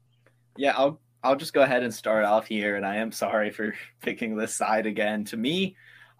[0.57, 3.75] Yeah, I'll I'll just go ahead and start off here, and I am sorry for
[4.01, 5.23] picking this side again.
[5.25, 5.75] To me,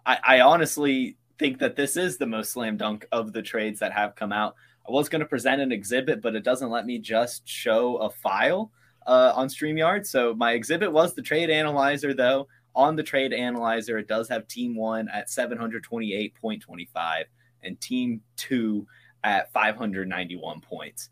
[0.06, 3.90] I, I honestly think that this is the most slam dunk of the trades that
[3.90, 4.54] have come out.
[4.88, 8.10] I was going to present an exhibit, but it doesn't let me just show a
[8.10, 8.70] file
[9.08, 10.06] uh, on StreamYard.
[10.06, 12.46] So my exhibit was the trade analyzer, though.
[12.78, 17.24] On the trade analyzer, it does have team one at 728.25
[17.64, 18.86] and team two
[19.24, 21.10] at 591 points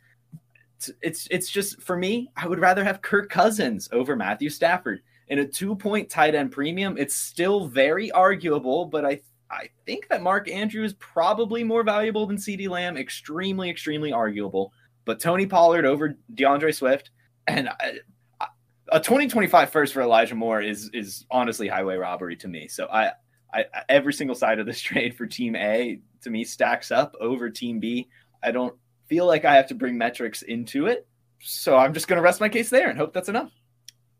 [0.76, 2.30] it's- it's it's just for me.
[2.36, 6.52] I would rather have Kirk Cousins over Matthew Stafford in a two point tight end
[6.52, 6.96] premium.
[6.98, 12.26] It's still very arguable, but I I think that Mark Andrews is probably more valuable
[12.26, 12.96] than CeeDee Lamb.
[12.96, 14.72] Extremely, extremely arguable.
[15.04, 17.10] But Tony Pollard over DeAndre Swift
[17.46, 17.70] and
[18.92, 22.68] a 2025 first for Elijah Moore is is honestly highway robbery to me.
[22.68, 23.12] So I,
[23.52, 27.50] I every single side of this trade for Team A to me stacks up over
[27.50, 28.08] Team B.
[28.42, 28.74] I don't
[29.06, 31.06] feel like I have to bring metrics into it.
[31.40, 33.52] So I'm just going to rest my case there and hope that's enough.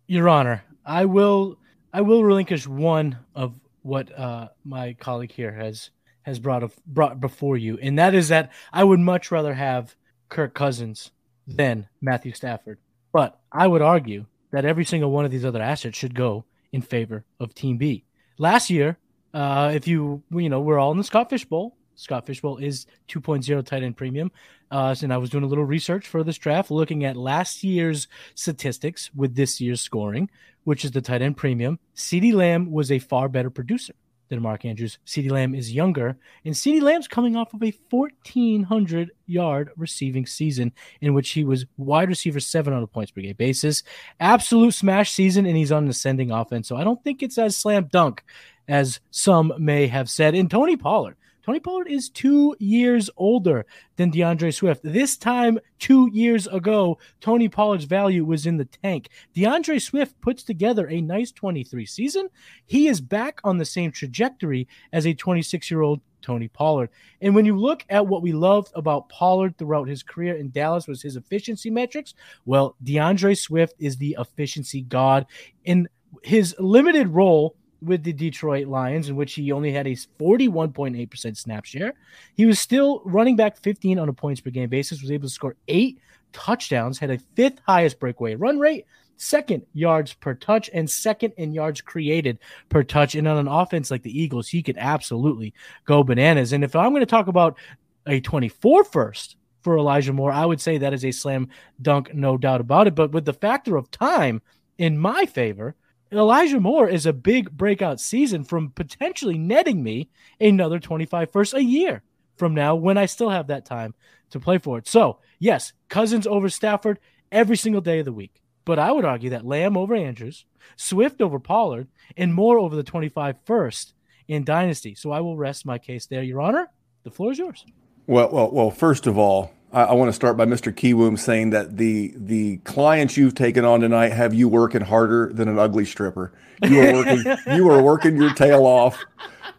[0.07, 1.59] Your Honor, I will
[1.93, 5.91] I will relinquish one of what uh, my colleague here has
[6.23, 9.95] has brought of, brought before you, and that is that I would much rather have
[10.29, 11.13] Kirk Cousins
[11.47, 12.79] than Matthew Stafford.
[13.13, 16.83] But I would argue that every single one of these other assets should go in
[16.83, 18.05] favor of Team B.
[18.39, 18.99] Last year,
[19.35, 22.87] uh, if you you know we're all in the Scott Fish Bowl, Scott Fishbowl is
[23.09, 24.31] 2.0 tight end premium.
[24.71, 28.09] Uh, and I was doing a little research for this draft, looking at last year's
[28.35, 30.29] statistics with this year's scoring,
[30.65, 31.79] which is the tight end premium.
[31.95, 33.95] CeeDee Lamb was a far better producer
[34.29, 34.99] than Mark Andrews.
[35.07, 40.73] CeeDee Lamb is younger, and CeeDee Lamb's coming off of a 1,400 yard receiving season
[41.01, 43.83] in which he was wide receiver seven on a points per game basis.
[44.21, 46.69] Absolute smash season, and he's on an ascending offense.
[46.69, 48.25] So I don't think it's as slam dunk
[48.69, 50.35] as some may have said.
[50.35, 51.17] And Tony Pollard.
[51.47, 54.81] Tony Pollard is two years older than DeAndre Swift.
[54.83, 59.11] This time, two years ago, Tony Pollard's value was in the tank.
[59.37, 62.29] DeAndre Swift puts together a nice 23 season.
[62.67, 66.91] He is back on the same trajectory as a 26 year old Tony Pollard.
[67.21, 70.89] And when you look at what we loved about Pollard throughout his career in Dallas
[70.89, 72.15] was his efficiency metrics.
[72.45, 75.27] Well, DeAndre Swift is the efficiency god.
[75.65, 75.89] In
[76.25, 81.65] his limited role with the Detroit Lions, in which he only had a 41.8% snap
[81.65, 81.95] share.
[82.35, 85.35] He was still running back 15 on a points per game basis, was able to
[85.35, 85.99] score eight
[86.33, 88.87] touchdowns, had a fifth highest breakaway run rate,
[89.17, 93.15] second yards per touch, and second in yards created per touch.
[93.15, 96.53] And on an offense like the Eagles, he could absolutely go bananas.
[96.53, 97.59] And if I'm going to talk about
[98.07, 101.49] a 24 first for Elijah Moore, I would say that is a slam
[101.81, 102.95] dunk, no doubt about it.
[102.95, 104.43] But with the factor of time
[104.79, 105.75] in my favor,
[106.13, 110.09] Elijah Moore is a big breakout season from potentially netting me
[110.41, 112.03] another 25 first a year
[112.37, 113.95] from now when I still have that time
[114.31, 114.87] to play for it.
[114.87, 116.99] So, yes, Cousins over Stafford
[117.33, 118.41] every single day of the week.
[118.65, 120.45] But I would argue that Lamb over Andrews,
[120.77, 123.95] Swift over Pollard, and Moore over the 25 first
[124.29, 124.95] in Dynasty.
[124.95, 126.69] So I will rest my case there, Your Honor.
[127.05, 127.65] The floor is yours.
[128.09, 128.71] Well, well, well.
[128.71, 130.73] First of all, I, I want to start by Mr.
[130.73, 135.49] Kiwoom saying that the the clients you've taken on tonight have you working harder than
[135.49, 136.33] an ugly stripper.
[136.63, 139.03] You are working you are working your tail off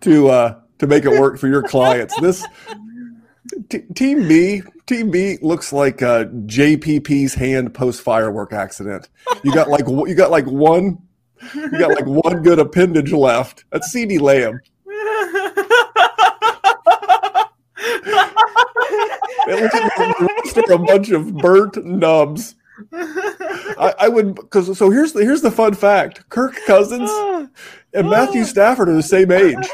[0.01, 2.19] to uh, to make it work for your clients.
[2.19, 2.45] This
[3.69, 9.09] t- team B Team B looks like uh, JPP's hand post firework accident.
[9.43, 10.97] You got like you got like one
[11.53, 13.65] you got like one good appendage left.
[13.71, 14.61] That's CeeDee Lamb.
[19.47, 22.55] It looks like a bunch of burnt nubs.
[22.93, 27.09] I, I would because so here's the here's the fun fact: Kirk Cousins
[27.93, 29.67] and Matthew Stafford are the same age.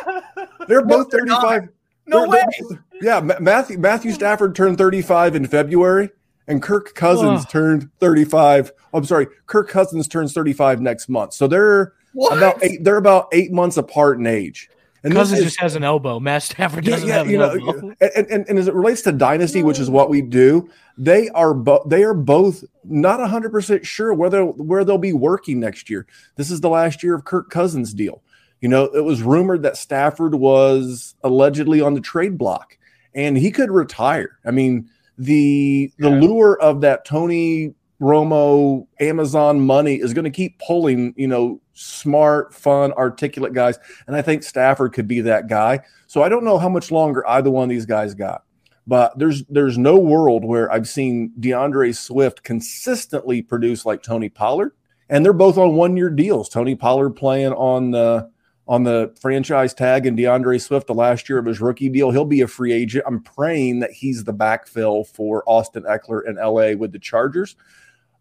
[0.68, 1.68] They're both thirty five.
[2.08, 2.44] No They're- way.
[2.70, 6.10] they're- yeah, Matthew Matthew Stafford turned thirty five in February,
[6.48, 7.50] and Kirk Cousins Ugh.
[7.50, 8.72] turned thirty five.
[8.94, 11.34] I'm sorry, Kirk Cousins turns thirty five next month.
[11.34, 12.38] So they're What?
[12.38, 12.84] about eight.
[12.86, 14.70] They're about eight months apart in age.
[15.04, 16.20] And Cousins is- just has an elbow.
[16.20, 17.94] Matt Stafford doesn't yeah, have an you know, elbow.
[18.00, 21.54] and, and, and as it relates to dynasty, which is what we do, they are
[21.54, 26.08] both they are both not hundred percent sure whether where they'll be working next year.
[26.38, 28.22] This is the last year of Kirk Cousins' deal.
[28.62, 32.78] You know, it was rumored that Stafford was allegedly on the trade block,
[33.14, 34.40] and he could retire.
[34.46, 36.20] I mean, the the Yeah.
[36.20, 41.14] lure of that Tony Romo Amazon money is going to keep pulling.
[41.18, 43.80] You know, smart, fun, articulate guys.
[44.08, 45.82] And I think Stafford could be that guy.
[46.08, 48.44] So I don't know how much longer either one of these guys got.
[48.86, 54.74] But there's there's no world where I've seen DeAndre Swift consistently produce like Tony Pollard.
[55.10, 56.50] And they're both on one year deals.
[56.50, 58.30] Tony Pollard playing on the
[58.68, 62.12] on the franchise tag and DeAndre Swift the last year of his rookie deal.
[62.12, 63.04] He'll be a free agent.
[63.06, 67.56] I'm praying that he's the backfill for Austin Ekeler in LA with the Chargers.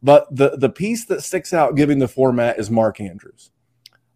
[0.03, 3.51] But the the piece that sticks out giving the format is Mark Andrews.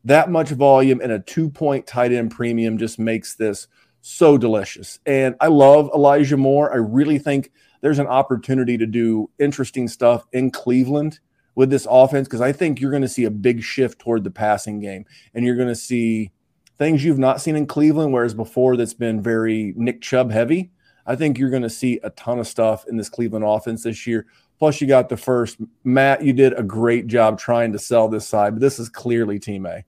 [0.04, 3.68] That much volume and a two point tight end premium just makes this
[4.00, 5.00] so delicious.
[5.04, 6.72] And I love Elijah Moore.
[6.72, 11.18] I really think there's an opportunity to do interesting stuff in Cleveland
[11.56, 14.30] with this offense because I think you're going to see a big shift toward the
[14.30, 16.30] passing game and you're going to see
[16.78, 20.70] things you've not seen in Cleveland, whereas before that's been very Nick Chubb heavy.
[21.06, 24.06] I think you're going to see a ton of stuff in this Cleveland offense this
[24.06, 24.26] year.
[24.58, 25.58] Plus, you got the first.
[25.84, 29.38] Matt, you did a great job trying to sell this side, but this is clearly
[29.38, 29.84] Team A.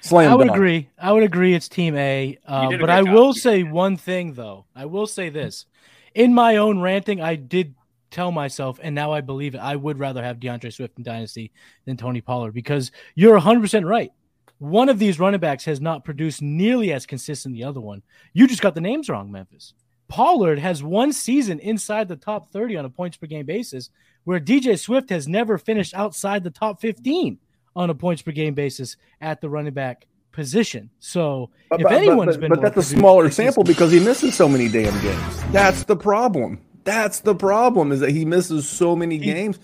[0.00, 0.56] Slam I would dunk.
[0.56, 0.88] agree.
[0.98, 1.54] I would agree.
[1.54, 2.38] It's Team A.
[2.46, 4.64] Uh, but great I job, will Team say one thing, though.
[4.74, 5.66] I will say this:
[6.14, 7.74] in my own ranting, I did
[8.10, 9.58] tell myself, and now I believe it.
[9.58, 11.52] I would rather have DeAndre Swift in Dynasty
[11.84, 14.10] than Tony Pollard because you're 100 percent right.
[14.58, 18.02] One of these running backs has not produced nearly as consistent the other one.
[18.32, 19.74] You just got the names wrong, Memphis.
[20.08, 23.90] Pollard has one season inside the top 30 on a points per game basis,
[24.24, 27.38] where DJ Swift has never finished outside the top 15
[27.74, 30.90] on a points per game basis at the running back position.
[30.98, 34.34] So But, if but- anyone's but, been but that's a smaller sample because he misses
[34.34, 35.42] so many damn games.
[35.52, 36.60] That's the problem.
[36.84, 39.58] That's the problem is that he misses so many games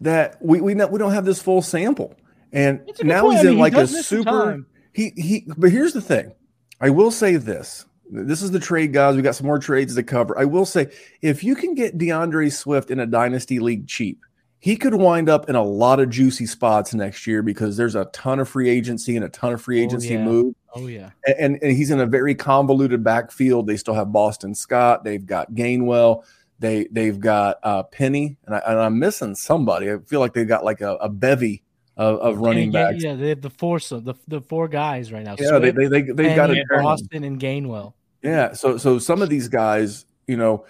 [0.00, 2.14] that we we not, we don't have this full sample.
[2.52, 3.34] And It's a good now point.
[3.34, 4.64] he's I mean, in he like a does miss some super.
[4.92, 5.44] He he.
[5.56, 6.32] But here's the thing.
[6.80, 7.86] I will say this.
[8.10, 9.16] This is the trade, guys.
[9.16, 10.38] We got some more trades to cover.
[10.38, 10.90] I will say,
[11.22, 14.20] if you can get DeAndre Swift in a dynasty league cheap,
[14.58, 18.06] he could wind up in a lot of juicy spots next year because there's a
[18.06, 20.24] ton of free agency and a ton of free Oh, agency yeah.
[20.24, 20.54] move.
[20.74, 21.10] Oh yeah.
[21.38, 23.66] And, and he's in a very convoluted backfield.
[23.66, 25.04] They still have Boston Scott.
[25.04, 26.24] They've got Gainwell.
[26.60, 29.90] They they've got uh, Penny, and, I, and I'm missing somebody.
[29.90, 31.63] I feel like they've got like a, a bevy
[31.96, 33.02] of, of running yeah, backs.
[33.02, 35.36] Yeah, they have the four so the, the four guys right now.
[35.38, 36.84] Yeah, they, Swift, they, they, they've got Penny, turning.
[36.84, 37.94] Boston and Gainwell.
[38.22, 38.52] Yeah.
[38.52, 40.64] So so some of these guys, you know,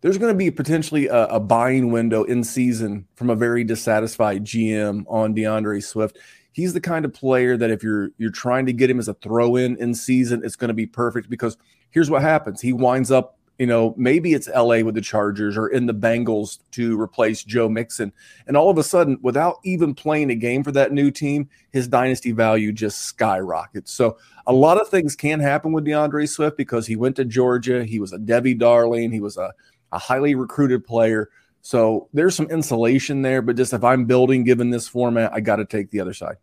[0.00, 4.44] there's going to be potentially a, a buying window in season from a very dissatisfied
[4.44, 6.18] GM on DeAndre Swift.
[6.52, 9.14] He's the kind of player that if you're you're trying to get him as a
[9.14, 11.56] throw in in season, it's going to be perfect because
[11.90, 13.37] here's what happens: he winds up.
[13.58, 17.68] You know, maybe it's LA with the Chargers or in the Bengals to replace Joe
[17.68, 18.12] Mixon.
[18.46, 21.88] And all of a sudden, without even playing a game for that new team, his
[21.88, 23.92] dynasty value just skyrockets.
[23.92, 24.16] So
[24.46, 27.84] a lot of things can happen with DeAndre Swift because he went to Georgia.
[27.84, 29.10] He was a Devy Darling.
[29.10, 29.52] He was a,
[29.92, 31.28] a highly recruited player.
[31.60, 33.42] So there's some insulation there.
[33.42, 36.36] But just if I'm building, given this format, I got to take the other side.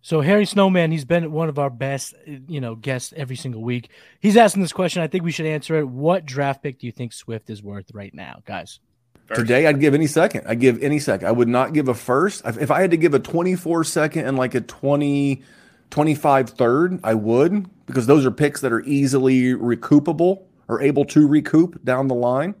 [0.00, 3.90] So Harry Snowman, he's been one of our best, you know, guests every single week.
[4.20, 5.02] He's asking this question.
[5.02, 5.88] I think we should answer it.
[5.88, 8.80] What draft pick do you think Swift is worth right now, guys?
[9.26, 9.40] First.
[9.40, 10.46] Today, I'd give any second.
[10.46, 11.28] I'd give any second.
[11.28, 12.42] I would not give a first.
[12.46, 15.42] If if I had to give a 24 second and like a 20,
[15.90, 21.26] 25 third, I would because those are picks that are easily recoupable or able to
[21.26, 22.54] recoup down the line.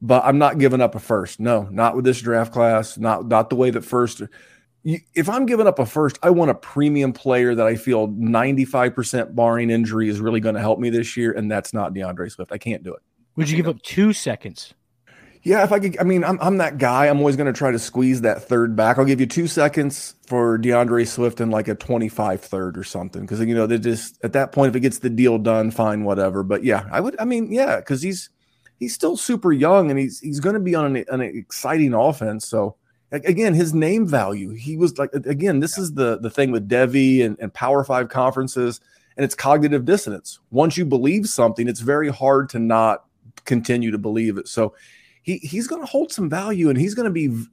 [0.00, 1.40] But I'm not giving up a first.
[1.40, 2.96] No, not with this draft class.
[2.96, 4.22] Not not the way that first.
[4.88, 8.08] You, if I'm giving up a first, I want a premium player that I feel
[8.08, 12.30] 95% barring injury is really going to help me this year, and that's not DeAndre
[12.30, 12.52] Swift.
[12.52, 13.02] I can't do it.
[13.36, 14.72] Would you give up two seconds?
[15.42, 17.04] Yeah, if I could, I mean, I'm, I'm that guy.
[17.06, 18.96] I'm always going to try to squeeze that third back.
[18.96, 23.26] I'll give you two seconds for DeAndre Swift and like a 25 third or something.
[23.26, 26.04] Cause, you know, they just, at that point, if it gets the deal done, fine,
[26.04, 26.42] whatever.
[26.42, 28.30] But yeah, I would, I mean, yeah, cause he's,
[28.78, 32.48] he's still super young and he's, he's going to be on an, an exciting offense.
[32.48, 36.50] So a- again, his name value, he was like, again, this is the, the thing
[36.50, 38.80] with Devy and, and Power Five conferences
[39.16, 40.38] and it's cognitive dissonance.
[40.50, 43.04] Once you believe something, it's very hard to not
[43.44, 44.46] continue to believe it.
[44.46, 44.74] So,
[45.28, 47.44] he, he's going to hold some value and he's going to be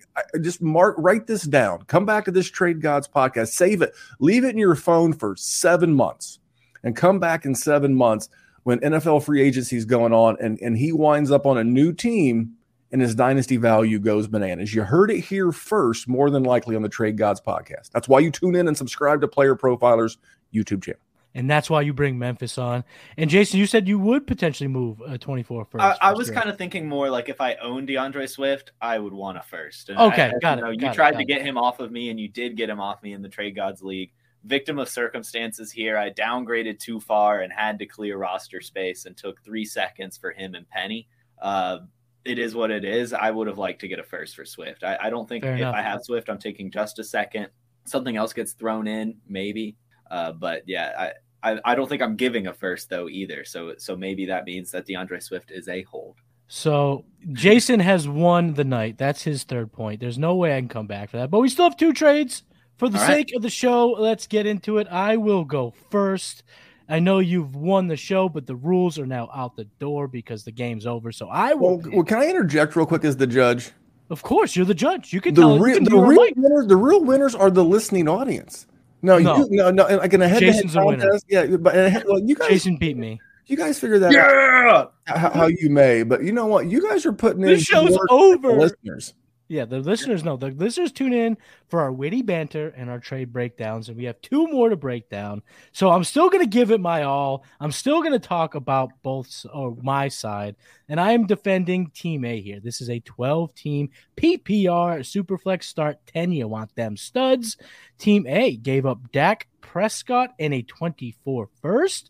[0.42, 4.46] just mark write this down come back to this trade gods podcast save it leave
[4.46, 6.40] it in your phone for seven months
[6.84, 8.30] and come back in seven months
[8.64, 11.92] when nfl free agency is going on and, and he winds up on a new
[11.92, 12.56] team
[12.92, 16.82] and his dynasty value goes bananas you heard it here first more than likely on
[16.82, 20.18] the trade gods podcast that's why you tune in and subscribe to player profilers
[20.54, 21.00] youtube channel
[21.38, 22.86] And that's why you bring Memphis on.
[23.18, 25.84] And Jason, you said you would potentially move a 24 first.
[25.84, 29.12] I, I was kind of thinking more like if I owned DeAndre Swift, I would
[29.12, 29.90] want a first.
[29.90, 31.28] And Okay, I, got you it, know, you got it, tried got to it.
[31.28, 33.54] get him off of me, and you did get him off me in the Trade
[33.54, 34.14] Gods League.
[34.46, 35.98] Victim of circumstances here.
[35.98, 40.32] I downgraded too far and had to clear roster space and took three seconds for
[40.32, 41.10] him and Penny.
[41.42, 41.80] Uh,
[42.26, 43.14] it is what it is.
[43.14, 44.84] I would have liked to get a first for Swift.
[44.84, 45.76] I, I don't think Fair if enough.
[45.76, 47.48] I have Swift, I'm taking just a second.
[47.86, 49.76] Something else gets thrown in, maybe.
[50.10, 51.12] Uh, but yeah,
[51.44, 53.46] I, I, I don't think I'm giving a first though either.
[53.46, 56.18] So so maybe that means that DeAndre Swift is a hold.
[56.48, 58.98] So Jason has won the night.
[58.98, 60.00] That's his third point.
[60.00, 61.32] There's no way I can come back for that.
[61.32, 62.44] But we still have two trades.
[62.78, 63.28] For the All right.
[63.28, 64.88] sake of the show, let's get into it.
[64.92, 66.44] I will go first.
[66.88, 70.44] I know you've won the show, but the rules are now out the door because
[70.44, 71.12] the game's over.
[71.12, 71.78] So I will.
[71.78, 73.72] well, pick- well can i interject real quick as the judge
[74.12, 75.12] of course, you're the judge.
[75.14, 75.58] You can the tell.
[75.58, 76.36] real can the real mic.
[76.38, 78.68] winners the real winners are the listening audience.
[79.02, 79.38] No, No.
[79.38, 81.02] you no no like in a head to head Jason's a winner.
[81.02, 81.26] contest.
[81.28, 83.20] Yeah, but head- well, you guys Jason beat me.
[83.48, 86.04] you guys figure that out how, how you may.
[86.04, 86.68] But you know what?
[86.68, 88.52] You guys are putting in This show's work for the over.
[88.54, 89.16] listeners.
[89.48, 90.38] Yeah, the listeners know.
[90.38, 94.20] The listeners tune in for our witty banter and our trade breakdowns, and we have
[94.22, 95.44] two more to break down.
[95.72, 97.44] So I'm still going to give it my all.
[97.60, 100.56] I'm still going to talk about both or my side,
[100.90, 102.60] and I am defending Team A here.
[102.60, 106.32] This is a 12 team PPR Superflex start 10.
[106.32, 107.58] You want them studs?
[108.00, 112.10] Team A gave up Dak Prescott and a 24 first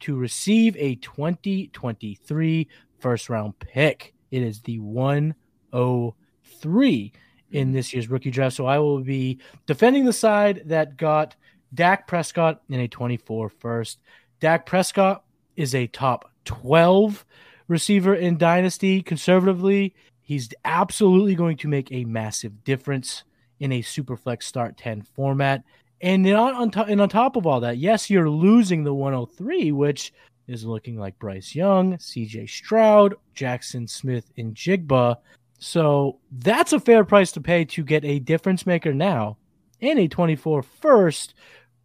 [0.00, 2.68] to receive a 2023
[2.98, 4.12] first round pick.
[4.32, 4.80] It is the
[6.64, 7.12] 103
[7.50, 7.74] in mm-hmm.
[7.74, 8.56] this year's rookie draft.
[8.56, 11.36] So I will be defending the side that got
[11.72, 14.00] Dak Prescott in a 24 first.
[14.40, 15.24] Dak Prescott
[15.56, 17.24] is a top 12
[17.68, 19.02] receiver in Dynasty.
[19.02, 23.24] Conservatively, he's absolutely going to make a massive difference
[23.60, 25.62] in a Superflex start 10 format.
[26.00, 29.72] And on, on, top, and on top of all that, yes, you're losing the 103,
[29.72, 30.12] which
[30.46, 35.16] is looking like Bryce Young, CJ Stroud, Jaxon Smith-Njigba.
[35.64, 39.38] So that's a fair price to pay to get a difference maker now
[39.80, 41.32] and a 24 first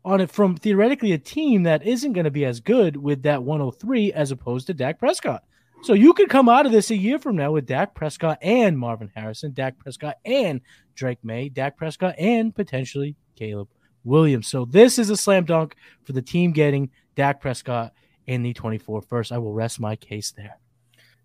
[0.03, 3.41] on it from theoretically a team that isn't going to be as good with that
[3.41, 5.45] 103 as opposed to Dak Prescott.
[5.81, 8.77] So you could come out of this a year from now with Dak Prescott and
[8.77, 10.59] Marvin Harrison, Dak Prescott and
[10.93, 13.69] Drake Maye, Dak Prescott and potentially Caleb
[14.03, 14.49] Williams.
[14.49, 17.93] So this is a slam dunk for the team getting Dak Prescott
[18.27, 19.31] in the 24 first.
[19.31, 20.57] I will rest my case there.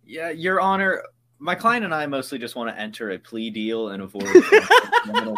[0.06, 1.02] Yeah, Your Honor,
[1.44, 4.24] my client and I mostly just want to enter a plea deal and avoid.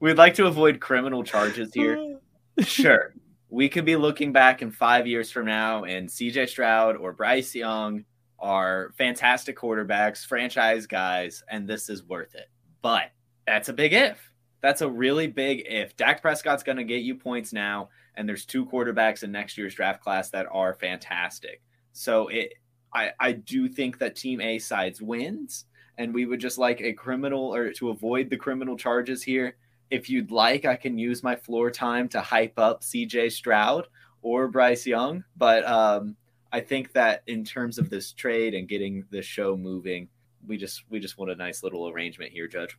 [0.00, 2.18] We'd like to avoid criminal charges here.
[2.60, 3.12] Sure,
[3.50, 7.54] we could be looking back in five years from now, and CJ Stroud or Bryce
[7.54, 8.06] Young
[8.38, 12.48] are fantastic quarterbacks, franchise guys, and this is worth it.
[12.80, 13.10] But
[13.46, 14.32] that's a big if.
[14.62, 15.94] That's a really big if.
[15.98, 19.74] Dak Prescott's going to get you points now, and there's two quarterbacks in next year's
[19.74, 21.60] draft class that are fantastic.
[21.96, 22.54] So it,
[22.94, 25.64] I, I do think that Team A sides wins,
[25.98, 29.56] and we would just like a criminal or to avoid the criminal charges here.
[29.90, 33.86] If you'd like, I can use my floor time to hype up CJ Stroud
[34.20, 36.16] or Bryce Young, but um,
[36.52, 40.08] I think that in terms of this trade and getting the show moving,
[40.46, 42.76] we just we just want a nice little arrangement here, Judge.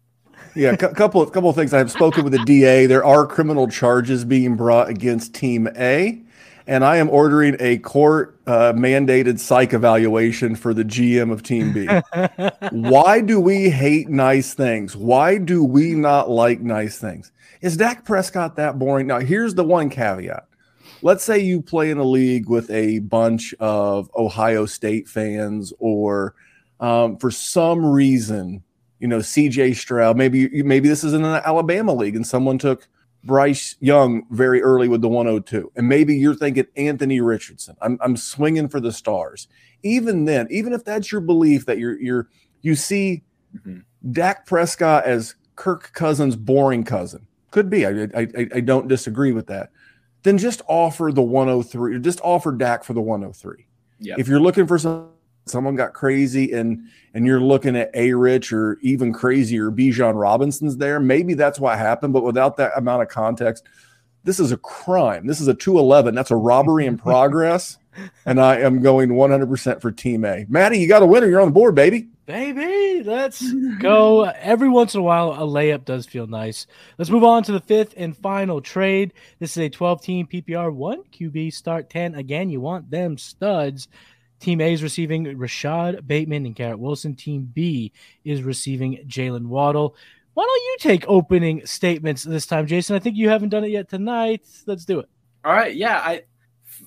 [0.56, 1.74] Yeah, a couple of couple of things.
[1.74, 2.86] I've spoken with the DA.
[2.86, 6.22] There are criminal charges being brought against Team A,
[6.68, 11.74] and I am ordering a court uh, mandated psych evaluation for the GM of Team
[11.74, 11.88] B.
[12.72, 14.96] Why do we hate nice things?
[14.96, 17.32] Why do we not like nice things?
[17.62, 19.08] Is Dak Prescott that boring?
[19.08, 20.46] Now, here's the one caveat.
[21.02, 26.36] Let's say you play in a league with a bunch of Ohio State fans, or
[26.80, 28.64] um, for some reason
[29.00, 30.18] you know, CJ Stroud.
[30.18, 32.88] Maybe maybe this is in an Alabama league and someone took
[33.24, 35.72] Bryce Young very early with the 102.
[35.76, 37.76] And maybe you're thinking Anthony Richardson.
[37.82, 39.48] I'm, I'm swinging for the stars.
[39.84, 42.28] Even then, even if that's your belief that you're you're
[42.62, 43.24] you see
[43.56, 43.80] mm-hmm.
[44.12, 47.28] Dak Prescott as Kirk Cousins' boring cousin.
[47.52, 47.86] Could be.
[47.86, 49.72] I, I I don't disagree with that.
[50.24, 52.00] Then just offer the 103.
[52.00, 53.66] Just offer Dak for the 103.
[54.00, 54.16] Yeah.
[54.18, 55.10] If you're looking for some
[55.50, 60.78] someone got crazy and and you're looking at a rich or even crazier Bijan Robinson's
[60.78, 62.14] there, maybe that's what happened.
[62.14, 63.64] But without that amount of context,
[64.24, 65.26] this is a crime.
[65.26, 66.14] This is a 211.
[66.14, 67.78] That's a robbery in progress.
[68.26, 70.46] and I am going 100% for Team A.
[70.50, 71.28] Matty, you got a winner.
[71.28, 72.10] You're on the board, baby.
[72.28, 74.26] Baby, let's go.
[74.26, 76.68] Every once in a while, a layup does feel nice.
[76.98, 79.14] Let's move on to the fifth and final trade.
[79.40, 82.16] This is a 12 team PPR, one QB start 10.
[82.16, 83.88] Again, you want them studs.
[84.40, 87.16] Team A is receiving Rashod Bateman and Garrett Wilson.
[87.16, 87.92] Team B
[88.24, 89.96] is receiving Jaylen Waddle.
[90.34, 92.96] Why don't you take opening statements this time, Jason?
[92.96, 94.46] I think you haven't done it yet tonight.
[94.68, 95.10] Let's do it.
[95.44, 95.76] All right.
[95.76, 95.98] Yeah.
[95.98, 96.24] I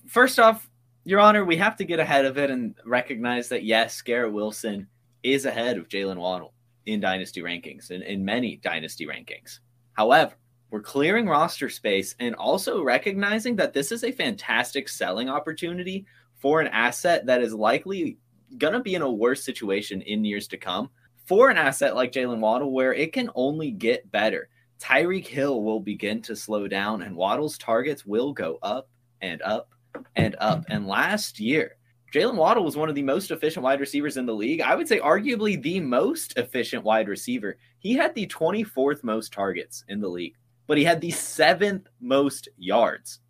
[0.07, 0.71] first off,
[1.05, 4.87] Your Honor, we have to get ahead of it and recognize that yes, Garrett Wilson
[5.23, 6.55] is ahead of Jaylen Waddle
[6.87, 9.59] in dynasty rankings and in many dynasty rankings.
[9.95, 10.35] However,
[10.71, 16.07] we're clearing roster space and also recognizing that this is a fantastic selling opportunity
[16.41, 18.19] for an asset that is likely
[18.59, 20.91] going to be in a worse situation in years to come
[21.27, 24.49] for an asset like Jaylen Waddle, where it can only get better.
[24.81, 28.89] Tyreek Hill will begin to slow down, and Waddle's targets will go up
[29.21, 29.69] and up
[30.17, 30.65] and up.
[30.69, 31.77] And last year,
[32.13, 34.63] Jaylen Waddle was one of the most efficient wide receivers in the league.
[34.63, 37.59] I would say, arguably, the most efficient wide receiver.
[37.79, 40.35] He had the 24th most targets in the league,
[40.67, 43.21] but he had the seventh most yards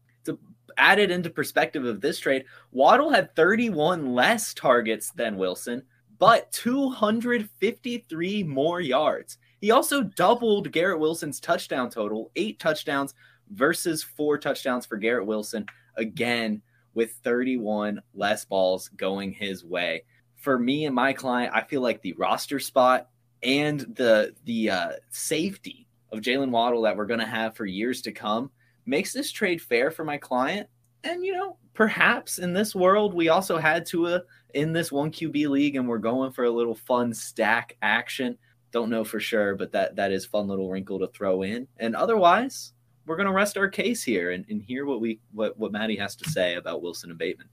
[0.77, 5.83] added into perspective of this trade, Waddle had 31 less targets than Wilson,
[6.18, 9.39] but 253 more yards.
[9.61, 13.14] He also doubled Garrett Wilson's touchdown total, eight touchdowns
[13.51, 15.66] versus four touchdowns for Garrett Wilson,
[15.97, 16.62] again
[16.95, 20.05] with 31 less balls going his way.
[20.37, 23.09] For me and my client, I feel like the roster spot
[23.43, 28.03] and the the uh, safety of Jaylen Waddle that we're going to have for years
[28.03, 28.51] to come
[28.87, 30.68] makes this trade fair for my client.
[31.05, 34.20] And you know, perhaps in this world, we also had to uh,
[34.55, 38.37] in this one QB league, and we're going for a little fun stack action.
[38.72, 41.66] Don't know for sure, but that that is fun little wrinkle to throw in.
[41.78, 42.72] And otherwise,
[43.07, 46.14] we're gonna rest our case here and, and hear what we what what Matty has
[46.16, 47.49] to say about Wilson and Bateman.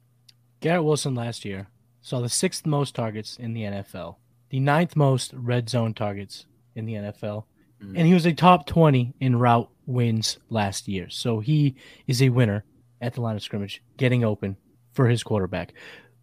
[0.59, 1.67] Garrett Wilson last year
[2.01, 4.17] saw the sixth most targets in the NFL,
[4.49, 7.45] the ninth most red zone targets in the NFL,
[7.81, 7.95] mm-hmm.
[7.95, 11.09] and he was a top twenty in route wins last year.
[11.09, 11.75] So he
[12.05, 12.63] is a winner
[13.01, 14.57] at the line of scrimmage, getting open
[14.93, 15.73] for his quarterback.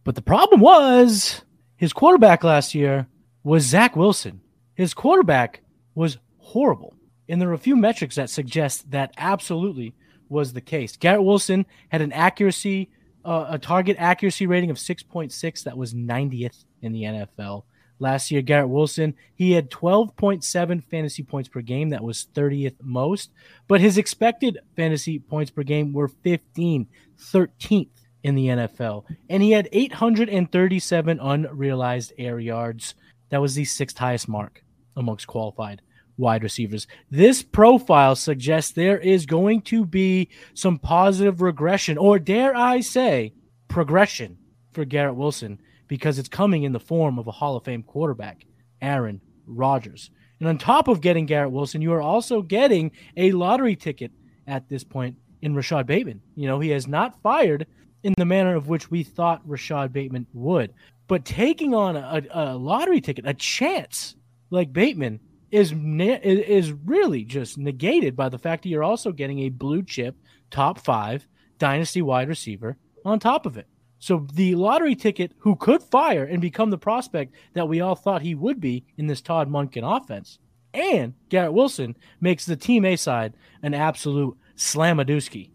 [0.05, 1.43] But the problem was
[1.77, 3.09] his quarterback last year
[3.43, 4.41] was Zach Wilson.
[4.75, 5.63] His quarterback
[5.95, 6.95] was horrible.
[7.29, 9.95] And there are a few metrics that suggest that absolutely
[10.29, 10.97] was the case.
[10.97, 12.91] Garrett Wilson had an accuracy,
[13.25, 17.65] uh, a target accuracy rating of 6.6 that was 90th in the NFL
[17.99, 18.43] last year.
[18.43, 21.91] Garrett Wilson, he had 12.7 fantasy points per game.
[21.91, 23.31] That was 30th most.
[23.69, 26.87] But his expected fantasy points per game were 15,
[27.19, 27.89] 13th
[28.23, 29.05] in the NFL.
[29.29, 32.95] And he had 837 unrealized air yards.
[33.31, 34.65] That was the sixth highest mark
[34.97, 35.83] amongst qualified
[36.17, 36.87] wide receivers.
[37.11, 43.33] This profile suggests there is going to be some positive regression, or dare I say,
[43.69, 44.39] progression
[44.73, 48.47] for Garrett Wilson because it's coming in the form of a Hall of Fame quarterback,
[48.81, 50.11] Aaron Rodgers.
[50.41, 54.13] And on top of getting Garrett Wilson, you are also getting a lottery ticket
[54.47, 56.21] at this point in Rashod Bateman.
[56.35, 57.67] You know, he has not fired
[58.03, 60.73] in the manner of which we thought Rashod Bateman would.
[61.07, 64.17] But taking on a, a lottery ticket, a chance
[64.51, 65.21] like Bateman,
[65.51, 70.17] is is really just negated by the fact that you're also getting a blue chip
[70.51, 71.27] top five
[71.59, 73.69] dynasty wide receiver on top of it.
[74.05, 78.21] So the lottery ticket who could fire and become the prospect that we all thought
[78.21, 80.39] he would be in this Todd Monken offense,
[80.75, 83.33] and Garrett Wilson makes the team A side
[83.63, 85.49] an absolute slamadooski.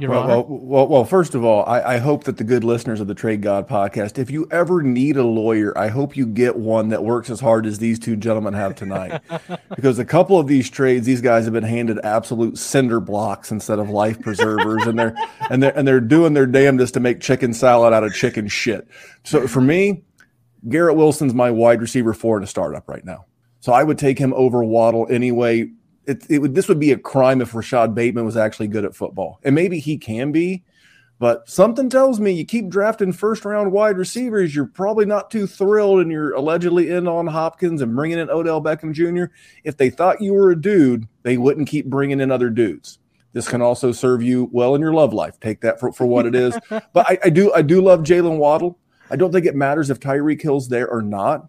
[0.00, 3.00] Your well, well, well, well, first of all, I, I, hope that the good listeners
[3.00, 6.56] of the Trade God podcast, if you ever need a lawyer, I hope you get
[6.56, 9.20] one that works as hard as these two gentlemen have tonight.
[9.76, 13.78] because a couple of these trades, these guys have been handed absolute cinder blocks instead
[13.78, 15.14] of life preservers, and they're
[15.50, 18.88] and they're and they're doing their damnedest to make chicken salad out of chicken shit.
[19.24, 20.02] So for me,
[20.66, 23.26] Garrett Wilson's my wide receiver four in a startup right now.
[23.60, 25.70] So I would take him over Waddle anyway
[26.10, 28.96] it, it would this would be a crime if Rashod Bateman was actually good at
[28.96, 30.64] football, and maybe he can be.
[31.20, 35.46] But something tells me you keep drafting first round wide receivers, you're probably not too
[35.46, 39.32] thrilled, and you're allegedly in on Hopkins and bringing in Odell Beckham Jr.
[39.62, 42.98] If they thought you were a dude, they wouldn't keep bringing in other dudes.
[43.32, 45.38] This can also serve you well in your love life.
[45.38, 46.58] Take that for, for what it is.
[46.70, 48.78] but I, I do I do love Jaylen Waddle.
[49.10, 51.48] I don't think it matters if Tyreek Hill's there or not,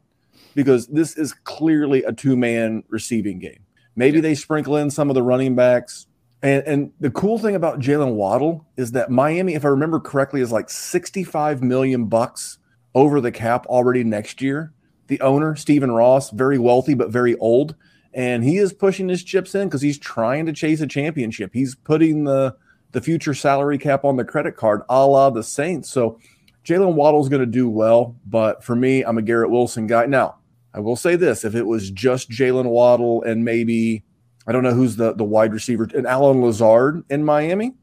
[0.53, 3.65] because this is clearly a two man receiving game.
[3.95, 4.21] Maybe yeah.
[4.21, 6.07] they sprinkle in some of the running backs.
[6.43, 10.41] And, and the cool thing about Jaylen Waddle is that Miami, if I remember correctly,
[10.41, 12.57] is like 65 million bucks
[12.95, 14.73] over the cap already next year.
[15.07, 17.75] The owner, Stephen Ross, very wealthy but very old,
[18.13, 21.51] and he is pushing his chips in because he's trying to chase a championship.
[21.53, 22.55] He's putting the
[22.91, 25.89] the future salary cap on the credit card, a la the Saints.
[25.89, 26.19] So
[26.65, 30.05] Jaylen Waddle's going to do well, but for me, I'm a Garrett Wilson guy.
[30.05, 30.35] Now,
[30.73, 34.03] I will say this: if it was just Jaylen Waddle and maybe
[34.47, 37.73] I don't know who's the the wide receiver and Allen Lazard in Miami,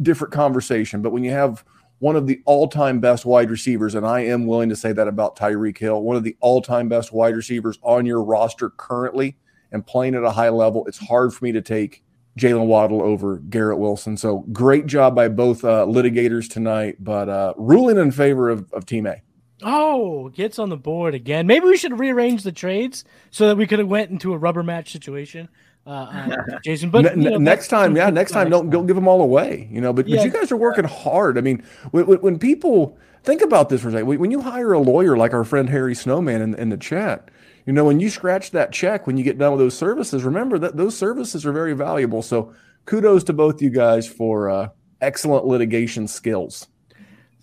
[0.00, 1.02] different conversation.
[1.02, 1.64] But when you have
[1.98, 5.34] one of the all-time best wide receivers, and I am willing to say that about
[5.34, 9.38] Tyreek Hill, one of the all-time best wide receivers on your roster currently,
[9.72, 12.04] and playing at a high level, it's hard for me to take
[12.38, 14.16] Jaylen Waddle over Garrett Wilson.
[14.18, 18.84] So great job by both uh, litigators tonight, but uh, ruling in favor of, of
[18.84, 19.22] Team A.
[19.62, 21.46] Oh, gets on the board again.
[21.46, 24.62] Maybe we should rearrange the trades so that we could have went into a rubber
[24.62, 25.48] match situation.
[25.86, 29.08] Uh, uh, Jason, but you know, next time, yeah, next time, don't don't give them
[29.08, 29.92] all away, you know.
[29.92, 30.16] But yeah.
[30.16, 31.38] but you guys are working hard.
[31.38, 34.80] I mean, when, when people think about this for a second, when you hire a
[34.80, 37.30] lawyer like our friend Harry Snowman in, in the chat,
[37.66, 40.58] you know, when you scratch that check when you get done with those services, remember
[40.58, 42.20] that those services are very valuable.
[42.20, 42.52] So
[42.84, 44.68] kudos to both you guys for uh,
[45.00, 46.66] excellent litigation skills.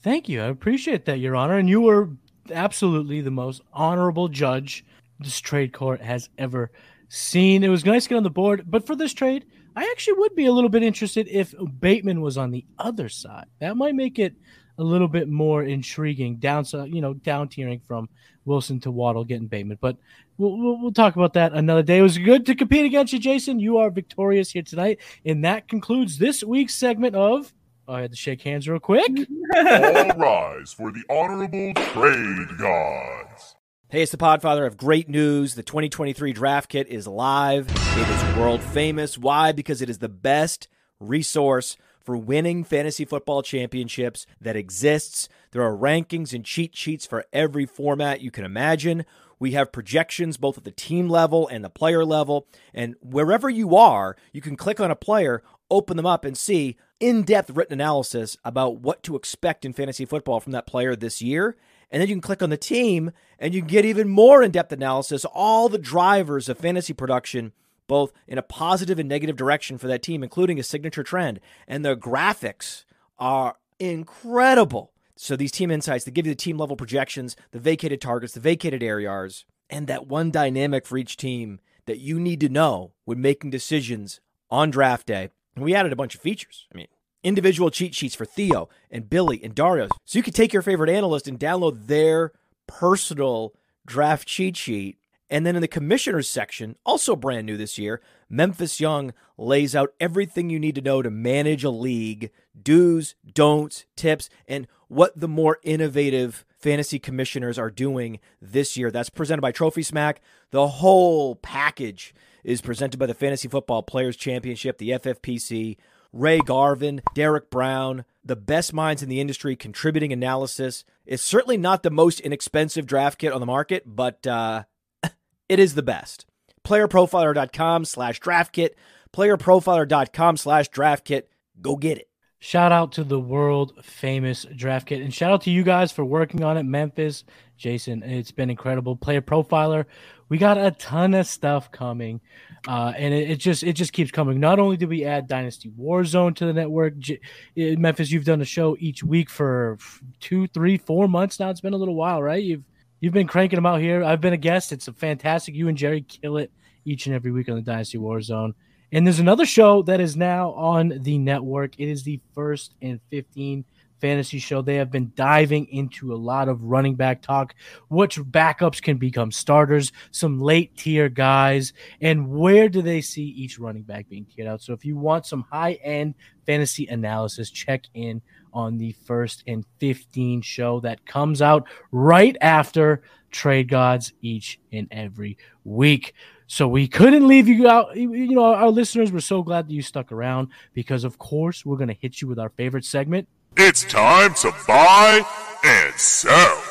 [0.04, 0.42] Thank you.
[0.42, 1.58] I appreciate that, Your Honor.
[1.58, 2.10] And you were
[2.52, 4.86] absolutely the most honorable judge
[5.20, 6.72] this trade court has ever
[7.08, 7.64] seen.
[7.64, 9.46] It was nice to get on the board, but for this trade,
[9.76, 13.46] I actually would be a little bit interested if Bateman was on the other side.
[13.60, 14.36] That might make it
[14.78, 16.36] a little bit more intriguing.
[16.36, 18.10] Down, you know, down tiering from
[18.46, 19.96] Wilson to Waddle getting Bateman, but
[20.38, 22.00] we'll, we'll, we'll talk about that another day.
[22.00, 23.60] It was good to compete against you, Jason.
[23.60, 27.54] You are victorious here tonight, and that concludes this week's segment of
[27.88, 29.12] I had to shake hands real quick.
[29.56, 33.56] All rise for the honorable trade gods.
[33.90, 35.56] Hey, it's the Podfather of great news.
[35.56, 37.70] The 2023 draft kit is live.
[37.70, 39.18] It is world famous.
[39.18, 39.52] Why?
[39.52, 40.70] Because it is the best
[41.00, 45.28] resource for winning fantasy football championships that exists.
[45.52, 49.06] There are rankings and cheat sheets for every format you can imagine.
[49.40, 52.48] We have projections both at the team level and the player level.
[52.74, 56.78] And wherever you are, you can click on a player, open them up, and see
[57.04, 61.22] in depth written analysis about what to expect in fantasy football from that player this
[61.22, 61.58] year.
[61.92, 64.52] And then you can click on the team and you can get even more in
[64.52, 67.52] depth analysis, all the drivers of fantasy production,
[67.88, 71.42] both in a positive and negative direction for that team, including a signature trend.
[71.68, 72.86] And the graphics
[73.20, 74.94] are incredible.
[75.18, 78.40] So these team insights, they give you the team level projections, the vacated targets, the
[78.40, 83.20] vacated yards, and that one dynamic for each team that you need to know when
[83.20, 85.32] making decisions on draft day.
[85.56, 86.68] And we added a bunch of features.
[86.74, 86.88] I mean,
[87.24, 89.88] individual cheat sheets for Theo and Billy and Dario.
[90.06, 92.32] So you could take your favorite analyst and download their
[92.68, 93.54] personal
[93.86, 94.98] draft cheat sheet.
[95.30, 99.94] And then in the commissioners section, also brand new this year, Memphis Young lays out
[100.00, 102.30] everything you need to know to manage a league,
[102.62, 108.92] do's, don'ts, tips, and what the more innovative fantasy commissioners are doing this year.
[108.92, 110.22] That's presented by Trophy Smack.
[110.52, 112.14] The whole package
[112.44, 115.78] is presented by the Fantasy Football Players Championship, the FFPC.
[116.14, 120.86] Ray Garvin, Derek Brown, the best minds in the industry contributing analysis.
[121.06, 124.64] It's certainly not the most inexpensive draft kit on the market, but uh,
[125.50, 126.26] it is the best.
[126.64, 128.78] Playerprofiler.com slash draft kit.
[129.12, 131.30] Playerprofiler.com slash draft kit.
[131.60, 132.08] Go get it.
[132.46, 136.04] Shout out to the world famous draft kit and shout out to you guys for
[136.04, 136.64] working on it.
[136.64, 137.24] Memphis,
[137.56, 138.98] Jason, it's been incredible.
[138.98, 139.86] Player profiler,
[140.28, 142.20] we got a ton of stuff coming,
[142.68, 144.42] uh, and it, it, just it just keeps coming.
[144.42, 147.22] Not only did we add Dynasty Warzone to the network, J-
[147.58, 149.78] uh, Memphis, you've done a show each week for
[150.20, 151.50] two, three, four months now.
[151.50, 152.44] It's been a little while, right?
[152.44, 152.66] You've
[153.00, 154.04] you've been cranking them out here.
[154.04, 154.74] I've been a guest.
[154.74, 155.56] It's a fantastic.
[155.56, 156.52] You and Jerry kill it
[156.84, 158.54] each and every week on the Dynasty Warzone.
[158.94, 161.80] And there's another show that is now on the network.
[161.80, 163.66] It is the first and 15
[164.00, 164.62] fantasy show.
[164.62, 167.56] They have been diving into a lot of running back talk,
[167.88, 173.58] which backups can become starters, some late tier guys, and where do they see each
[173.58, 174.62] running back being tiered out.
[174.62, 176.14] So if you want some high end
[176.46, 178.22] fantasy analysis, check in
[178.54, 183.02] on the first and 15 show that comes out right after
[183.34, 186.14] Trade Gods each and every week.
[186.48, 187.96] So we couldn't leave you out.
[187.96, 191.78] You know, our listeners were so glad that you stuck around because, of course, we're
[191.78, 193.28] going to hit you with our favorite segment.
[193.58, 195.26] It's time to buy
[195.64, 196.64] and sell.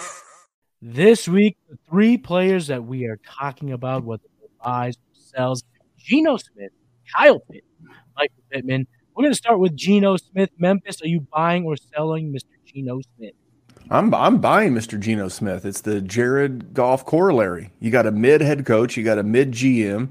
[0.81, 4.23] This week, the three players that we are talking about, whether
[4.65, 5.65] buys or sells,
[5.99, 6.73] Geno Smith,
[7.17, 7.67] Kyle Pitts,
[8.17, 8.87] Michael Pittman.
[9.15, 10.51] We're going to start with Geno Smith.
[10.59, 12.55] Memphis, are you buying or selling Mr.
[12.67, 13.35] Geno Smith?
[13.91, 14.99] I'm I'm buying Mr.
[14.99, 15.65] Geno Smith.
[15.65, 17.71] It's the Jared Goff corollary.
[17.81, 20.11] You got a mid head coach, you got a mid GM.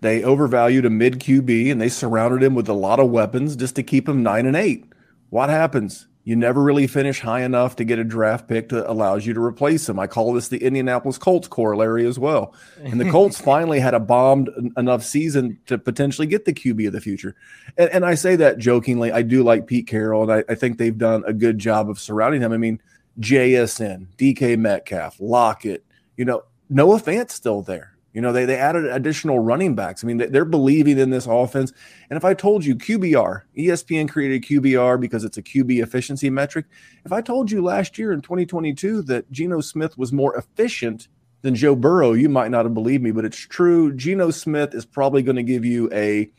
[0.00, 3.76] They overvalued a mid QB and they surrounded him with a lot of weapons just
[3.76, 4.84] to keep him nine and eight.
[5.30, 6.06] What happens?
[6.26, 9.42] You never really finish high enough to get a draft pick that allows you to
[9.42, 9.98] replace him.
[9.98, 12.54] I call this the Indianapolis Colts corollary as well.
[12.82, 14.48] And the Colts finally had a bombed
[14.78, 17.36] enough season to potentially get the QB of the future.
[17.76, 19.12] And, and I say that jokingly.
[19.12, 22.00] I do like Pete Carroll, and I, I think they've done a good job of
[22.00, 22.52] surrounding him.
[22.52, 22.80] I mean,
[23.20, 25.84] JSN, DK Metcalf, Lockett,
[26.16, 27.94] you know, Noah Fant's still there.
[28.14, 30.04] You know, they, they added additional running backs.
[30.04, 31.72] I mean, they're believing in this offense.
[32.08, 36.66] And if I told you QBR, ESPN created QBR because it's a QB efficiency metric.
[37.04, 41.08] If I told you last year in 2022 that Geno Smith was more efficient
[41.42, 43.92] than Joe Burrow, you might not have believed me, but it's true.
[43.92, 46.30] Geno Smith is probably going to give you a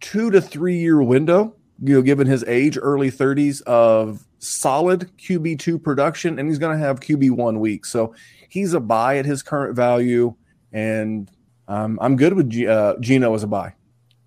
[0.00, 5.82] two to three year window, you know, given his age, early 30s, of solid QB2
[5.82, 7.84] production, and he's going to have QB1 week.
[7.84, 8.14] So
[8.48, 10.34] he's a buy at his current value,
[10.72, 11.30] and
[11.68, 13.74] um, I'm good with G- uh, Geno as a buy.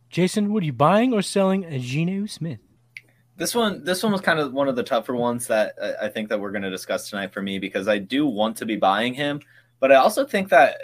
[0.10, 2.60] Jason, what are you buying or selling a Geno Smith?
[3.36, 6.30] This one, this one was kind of one of the tougher ones that I think
[6.30, 9.14] that we're going to discuss tonight for me because I do want to be buying
[9.14, 9.42] him,
[9.80, 10.78] but I also think that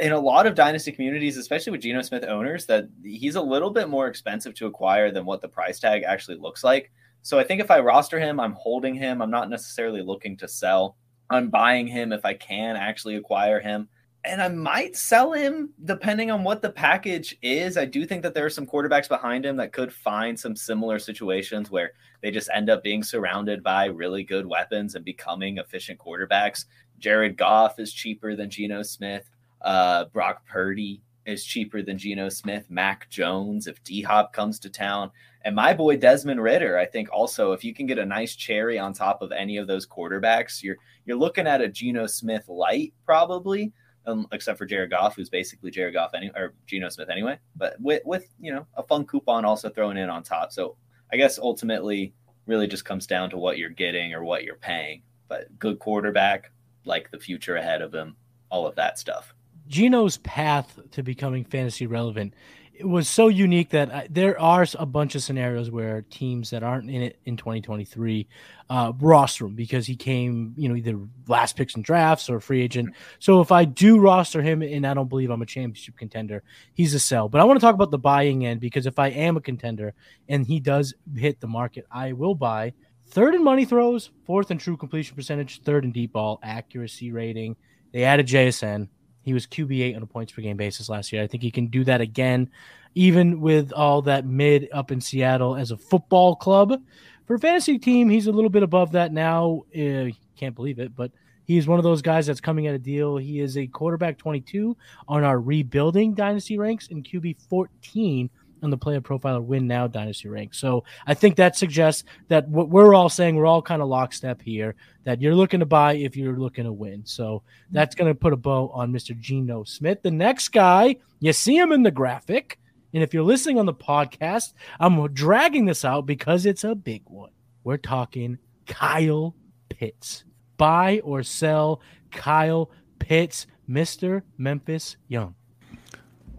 [0.00, 3.70] in a lot of dynasty communities, especially with Geno Smith owners, that he's a little
[3.70, 6.90] bit more expensive to acquire than what the price tag actually looks like.
[7.26, 9.20] So I think if I roster him, I'm holding him.
[9.20, 10.96] I'm not necessarily looking to sell.
[11.28, 13.88] I'm buying him if I can actually acquire him.
[14.22, 17.76] And I might sell him depending on what the package is.
[17.76, 21.00] I do think that there are some quarterbacks behind him that could find some similar
[21.00, 25.98] situations where they just end up being surrounded by really good weapons and becoming efficient
[25.98, 26.66] quarterbacks.
[27.00, 29.28] Jared Goff is cheaper than Geno Smith.
[29.62, 32.70] Uh, Brock Purdy is cheaper than Geno Smith.
[32.70, 35.10] Mac Jones, if D Hop comes to town,
[35.46, 38.80] and my boy Desmond Ridder, I think also if you can get a nice cherry
[38.80, 40.74] on top of any of those quarterbacks, you're
[41.04, 43.72] you're looking at a Geno Smith light probably,
[44.08, 47.38] um, except for Jared Goff, who's basically Jared Goff any or Geno Smith anyway.
[47.54, 50.50] But with with you know a fun coupon also thrown in on top.
[50.50, 50.76] So
[51.12, 52.12] I guess ultimately
[52.46, 55.02] really just comes down to what you're getting or what you're paying.
[55.28, 56.50] But good quarterback,
[56.84, 58.16] like the future ahead of him,
[58.50, 59.32] all of that stuff.
[59.68, 62.34] Geno's path to becoming fantasy relevant
[62.78, 66.62] it was so unique that I, there are a bunch of scenarios where teams that
[66.62, 68.28] aren't in it in 2023
[68.68, 72.62] uh, roster him because he came, you know, either last picks and drafts or free
[72.62, 72.94] agent.
[73.18, 76.42] So if I do roster him and I don't believe I'm a championship contender,
[76.74, 77.28] he's a sell.
[77.28, 79.94] But I want to talk about the buying end because if I am a contender
[80.28, 82.74] and he does hit the market, I will buy.
[83.08, 87.56] Third in money throws, fourth in true completion percentage, third in deep ball accuracy rating.
[87.92, 88.88] They added JSN.
[89.26, 91.22] He was QB8 on a points per game basis last year.
[91.22, 92.48] I think he can do that again,
[92.94, 96.80] even with all that mid up in Seattle as a football club.
[97.26, 99.64] For fantasy team, he's a little bit above that now.
[99.76, 101.10] Uh, can't believe it, but
[101.46, 103.16] He's one of those guys that's coming at a deal.
[103.16, 108.28] He is a quarterback 22 on our rebuilding dynasty ranks and QB 14
[108.66, 110.52] on the player profiler win now dynasty rank.
[110.52, 114.42] So I think that suggests that what we're all saying, we're all kind of lockstep
[114.42, 117.06] here that you're looking to buy if you're looking to win.
[117.06, 119.18] So that's going to put a bow on Mr.
[119.18, 120.02] Geno Smith.
[120.02, 122.58] The next guy, you see him in the graphic.
[122.92, 127.02] And if you're listening on the podcast, I'm dragging this out because it's a big
[127.06, 127.30] one.
[127.62, 129.36] We're talking Kyle
[129.68, 130.24] Pitts.
[130.56, 134.22] Buy or sell Kyle Pitts, Mr.
[134.38, 135.34] Memphis Young.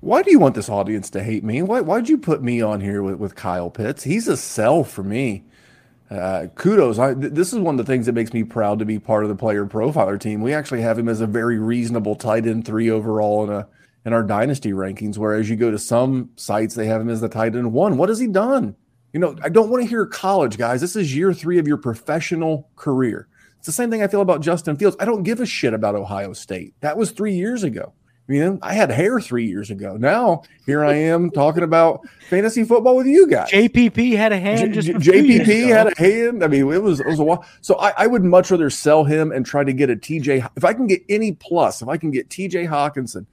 [0.07, 1.61] Why do you want this audience to hate me?
[1.61, 4.05] Why why'd you put me on here with, with Kyle Pitts?
[4.05, 5.43] He's a sell for me.
[6.09, 6.97] Uh, kudos.
[6.97, 9.23] I, th- this is one of the things that makes me proud to be part
[9.23, 10.39] of the player profiler team.
[10.39, 13.67] We actually have him as a very reasonable tight end three overall in a
[14.05, 15.17] in our dynasty rankings.
[15.17, 17.97] Whereas you go to some sites, they have him as the tight end one.
[17.97, 18.77] What has he done?
[19.11, 20.79] You know, I don't want to hear college, guys.
[20.79, 23.27] This is year three of your professional career.
[23.57, 24.95] It's the same thing I feel about Justin Fields.
[25.01, 26.75] I don't give a shit about Ohio State.
[26.79, 27.91] That was three years ago.
[28.27, 29.95] You know, I had hair three years ago.
[29.95, 33.49] Now here I am talking about fantasy football with you guys.
[33.49, 34.73] JPP had a hand.
[34.73, 36.43] Just JPP had a hand.
[36.43, 37.45] I mean, it was it was a while.
[37.61, 40.49] So I, I, would much rather sell him and try to get a TJ.
[40.57, 43.25] If I can get any plus, if I can get TJ Hockenson,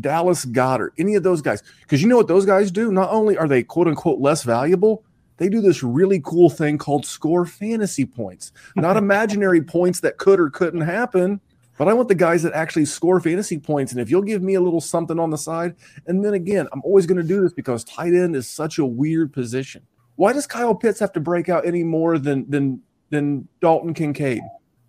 [0.00, 2.90] Dallas Goedert, any of those guys, because you know what those guys do.
[2.90, 5.04] Not only are they quote unquote less valuable,
[5.36, 10.40] they do this really cool thing called score fantasy points, not imaginary points that could
[10.40, 11.42] or couldn't happen
[11.78, 13.92] but I want the guys that actually score fantasy points.
[13.92, 15.76] And if you'll give me a little something on the side,
[16.06, 18.84] and then again, I'm always going to do this because tight end is such a
[18.84, 19.86] weird position.
[20.16, 24.42] Why does Kyle Pitts have to break out any more than than than Dalton Kincaid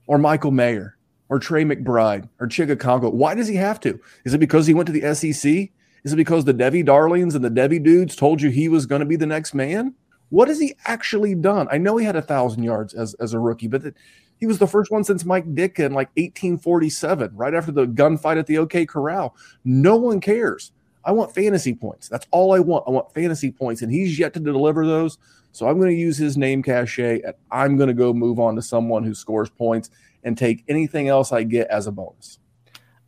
[0.07, 0.97] or Michael Mayer
[1.29, 3.13] or Trey McBride or Chig Okonkwo?
[3.13, 3.99] Why does he have to?
[4.25, 5.69] Is it because he went to the SEC?
[6.03, 9.01] Is it because the Devy Darlings and the Devy dudes told you he was going
[9.01, 9.93] to be the next man?
[10.29, 11.67] What has he actually done?
[11.71, 13.83] I know he had a thousand yards as, as a rookie, but
[14.39, 18.37] he was the first one since Mike Ditka in like 1847, right after the gunfight
[18.37, 19.35] at the OK Corral.
[19.65, 20.71] No one cares.
[21.03, 22.07] I want fantasy points.
[22.07, 22.85] That's all I want.
[22.87, 25.17] I want fantasy points, and he's yet to deliver those.
[25.51, 28.55] So I'm going to use his name cachet, and I'm going to go move on
[28.55, 29.89] to someone who scores points
[30.23, 32.39] and take anything else I get as a bonus.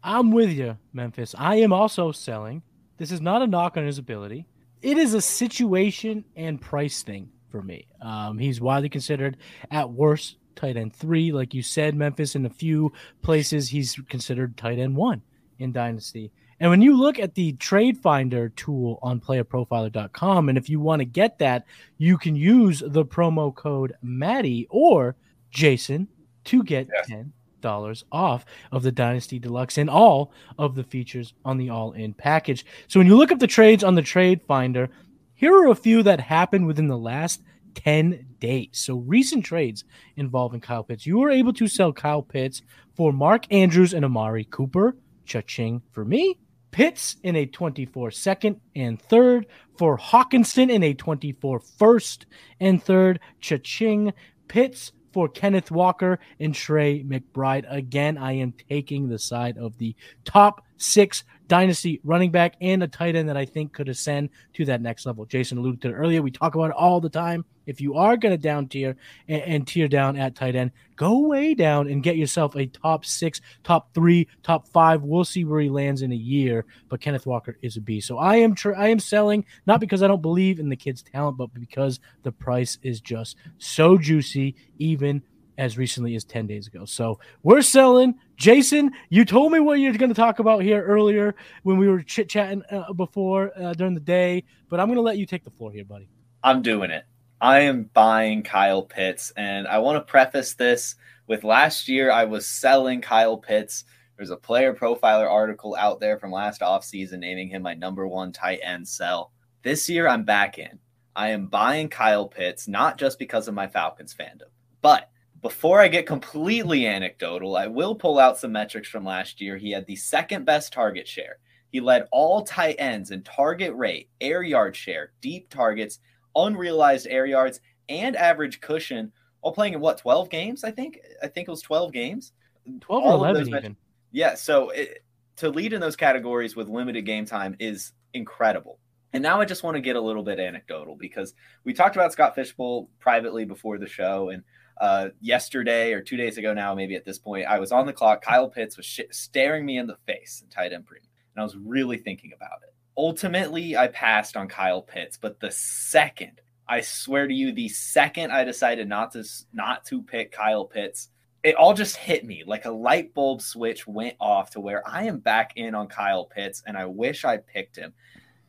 [0.03, 1.35] I'm with you, Memphis.
[1.37, 2.63] I am also selling.
[2.97, 4.47] This is not a knock on his ability.
[4.81, 7.85] It is a situation and price thing for me.
[8.01, 9.37] Um, he's widely considered
[9.69, 11.31] at worst tight end three.
[11.31, 15.21] Like you said, Memphis in a few places, he's considered tight end one
[15.59, 16.31] in Dynasty.
[16.61, 20.99] And when you look at the trade finder tool on playerprofiler.com, and if you want
[20.99, 21.65] to get that,
[21.97, 25.15] you can use the promo code Matty or
[25.49, 26.07] Jason
[26.45, 27.25] to get yes.
[27.63, 32.13] $10 off of the Dynasty Deluxe and all of the features on the all in
[32.13, 32.63] package.
[32.87, 34.89] So when you look up the trades on the trade finder,
[35.33, 37.41] here are a few that happened within the last
[37.75, 38.69] 10 days.
[38.73, 39.83] So recent trades
[40.15, 41.05] involving Kyle Pitts.
[41.05, 42.61] You were able to sell Kyle Pitts
[42.95, 44.95] for Mark Andrews and Amari Cooper.
[45.25, 46.37] Cha-ching for me.
[46.71, 49.45] Pitts in a 24 second and third
[49.77, 52.25] for Hockenson in a 24 first
[52.59, 53.19] and third.
[53.39, 54.13] Cha-ching.
[54.47, 57.65] Pitts for Kenneth Walker and Trey McBride.
[57.69, 62.87] Again, I am taking the side of the top six dynasty running back and a
[62.87, 65.25] tight end that I think could ascend to that next level.
[65.25, 66.21] Jason alluded to it earlier.
[66.21, 67.43] We talk about it all the time.
[67.65, 68.95] If you are going to down tier
[69.27, 73.03] and, and, tier down at tight end, go way down and get yourself a top
[73.03, 75.03] six, top three, top five.
[75.03, 76.63] We'll see where he lands in a year.
[76.87, 78.07] But Kenneth Walker is a beast.
[78.07, 81.03] So I am tr- I am selling not because I don't believe in the kid's
[81.03, 85.21] talent, but because the price is just so juicy, even
[85.61, 86.85] as recently as 10 days ago.
[86.85, 88.15] So we're selling.
[88.35, 92.01] Jason, you told me what you're going to talk about here earlier when we were
[92.01, 95.43] chit chatting uh, before uh, during the day, but I'm going to let you take
[95.43, 96.09] the floor here, buddy.
[96.43, 97.03] I'm doing it.
[97.39, 100.95] I am buying Kyle Pitts, and I want to preface this
[101.27, 103.83] with last year I was selling Kyle Pitts.
[104.17, 108.31] There's a player profiler article out there from last offseason naming him my number one
[108.31, 109.31] tight end sell.
[109.61, 110.79] This year I'm back in.
[111.15, 114.49] I am buying Kyle Pitts not just because of my Falcons fandom,
[114.81, 115.11] but
[115.41, 119.57] before I get completely anecdotal, I will pull out some metrics from last year.
[119.57, 121.37] He had the second best target share.
[121.71, 125.99] He led all tight ends in target rate, air yard share, deep targets,
[126.35, 130.63] unrealized air yards, and average cushion while playing in what 12 games?
[130.63, 130.99] I think.
[131.23, 132.33] I think it was 12 games.
[132.81, 133.77] 12 or 11 even.
[134.11, 134.35] Yeah.
[134.35, 135.03] So it,
[135.37, 138.79] to lead in those categories with limited game time is incredible.
[139.13, 141.33] And now I just want to get a little bit anecdotal because
[141.63, 144.43] we talked about Scott Fish Bowl privately before the show and
[144.81, 147.93] uh, yesterday or two days ago now, maybe at this point, I was on the
[147.93, 148.23] clock.
[148.23, 151.43] Kyle Pitts was sh- staring me in the face in tight end premium, and I
[151.45, 152.73] was really thinking about it.
[152.97, 158.31] Ultimately, I passed on Kyle Pitts, but the second I swear to you, the second
[158.31, 159.23] I decided not to
[159.53, 161.09] not to pick Kyle Pitts,
[161.43, 165.03] it all just hit me like a light bulb switch went off to where I
[165.03, 167.93] am back in on Kyle Pitts and I wish I picked him.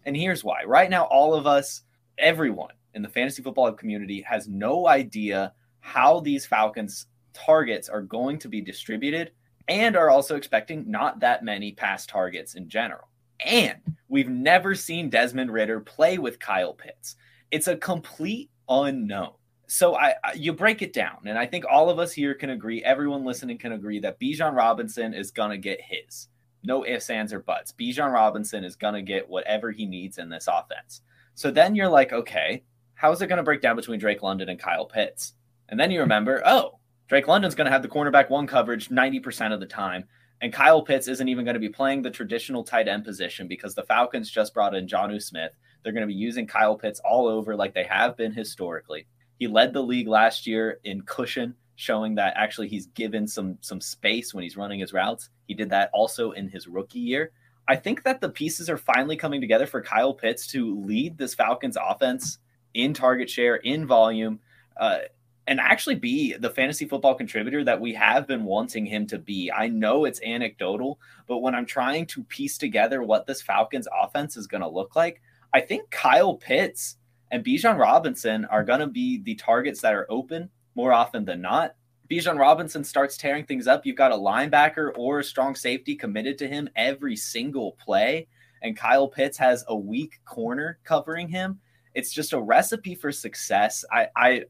[0.05, 0.63] And here's why.
[0.65, 1.83] Right now, all of us,
[2.17, 5.53] everyone in the fantasy football community has no idea
[5.83, 9.33] how these Falcons targets are going to be distributed
[9.69, 13.09] and are also expecting not that many pass targets in general.
[13.45, 17.17] And we've never seen Desmond Ridder play with Kyle Pitts.
[17.51, 19.33] It's a complete unknown
[19.73, 22.51] so I, I, you break it down, and I think all of us here can
[22.51, 26.29] agree, everyone listening can agree that Bijan Robinson is gonna get his.
[26.63, 27.73] No ifs, ands, or buts.
[27.73, 31.01] Bijan Robinson is gonna get whatever he needs in this offense.
[31.37, 32.65] So then you're like, okay,
[32.97, 35.33] how is it gonna break down between Drake London and Kyle Pitts?
[35.73, 39.59] And then you remember, oh, Drake London's gonna have the cornerback one coverage 90% of
[39.59, 40.05] the time.
[40.43, 43.77] And Kyle Pitts isn't even going to be playing the traditional tight end position because
[43.77, 45.53] the Falcons just brought in Jonnu Smith.
[45.83, 49.07] They're going to be using Kyle Pitts all over like they have been historically.
[49.39, 53.81] He led the league last year in cushion, showing that actually he's given some some
[53.81, 55.31] space when he's running his routes.
[55.47, 57.31] He did that also in his rookie year.
[57.69, 61.35] I think that the pieces are finally coming together for Kyle Pitts to lead this
[61.35, 62.39] Falcons offense
[62.75, 64.41] in target share, in volume,
[64.77, 64.99] uh,
[65.47, 69.51] and actually be the fantasy football contributor that we have been wanting him to be.
[69.51, 74.37] I know it's anecdotal, but when I'm trying to piece together what this Falcons offense
[74.37, 75.21] is going to look like,
[75.53, 76.97] I think Kyle Pitts
[77.31, 81.41] and Bijan Robinson are going to be the targets that are open more often than
[81.41, 81.75] not.
[82.11, 83.85] Bijan Robinson starts tearing things up.
[83.85, 88.29] You've got a linebacker or a strong safety committed to him every single play.
[88.63, 91.59] And Kyle Pitts has a weak corner covering him.
[91.95, 93.85] It's just a recipe for success.
[93.91, 94.45] I, I,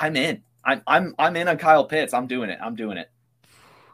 [0.00, 0.42] I'm in.
[0.64, 2.12] I'm, I'm, I'm in on Kyle Pitts.
[2.12, 2.58] I'm doing it.
[2.62, 3.10] I'm doing it.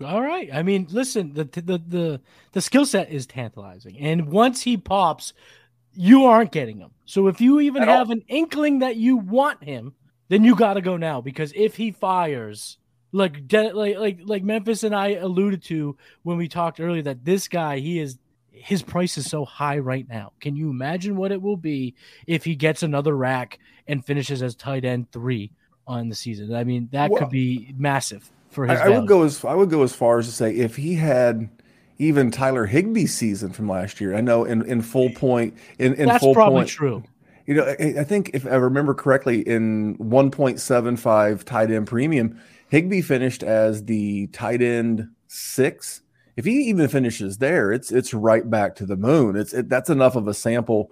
[0.05, 0.49] All right.
[0.53, 2.21] I mean, listen, the the the
[2.53, 5.33] the skill set is tantalizing, and once he pops,
[5.95, 6.91] you aren't getting him.
[7.07, 8.13] So if you even At have all.
[8.13, 9.95] an inkling that you want him,
[10.29, 12.77] then you got to go now because if he fires,
[13.13, 17.49] like like like like Memphis and I alluded to when we talked earlier that this
[17.49, 18.19] guy he is
[18.51, 20.33] his price is so high right now.
[20.41, 21.95] Can you imagine what it will be
[22.27, 25.51] if he gets another rack and finishes as tight end 3
[25.87, 26.55] on the season?
[26.55, 29.55] I mean, that well, could be massive for his I, I would go as I
[29.55, 31.49] would go as far as to say if he had
[31.99, 34.15] even Tyler Higbee's season from last year.
[34.15, 37.03] I know in, in full point in, in That's full probably point, true.
[37.47, 43.03] You know, I, I, think if I remember correctly, in 1.75 tight end premium, Higbee
[43.03, 46.03] finished as the tight end six.
[46.37, 49.37] If he even finishes there, it's it's right back to the moon.
[49.37, 50.91] It's it, that's enough of a sample,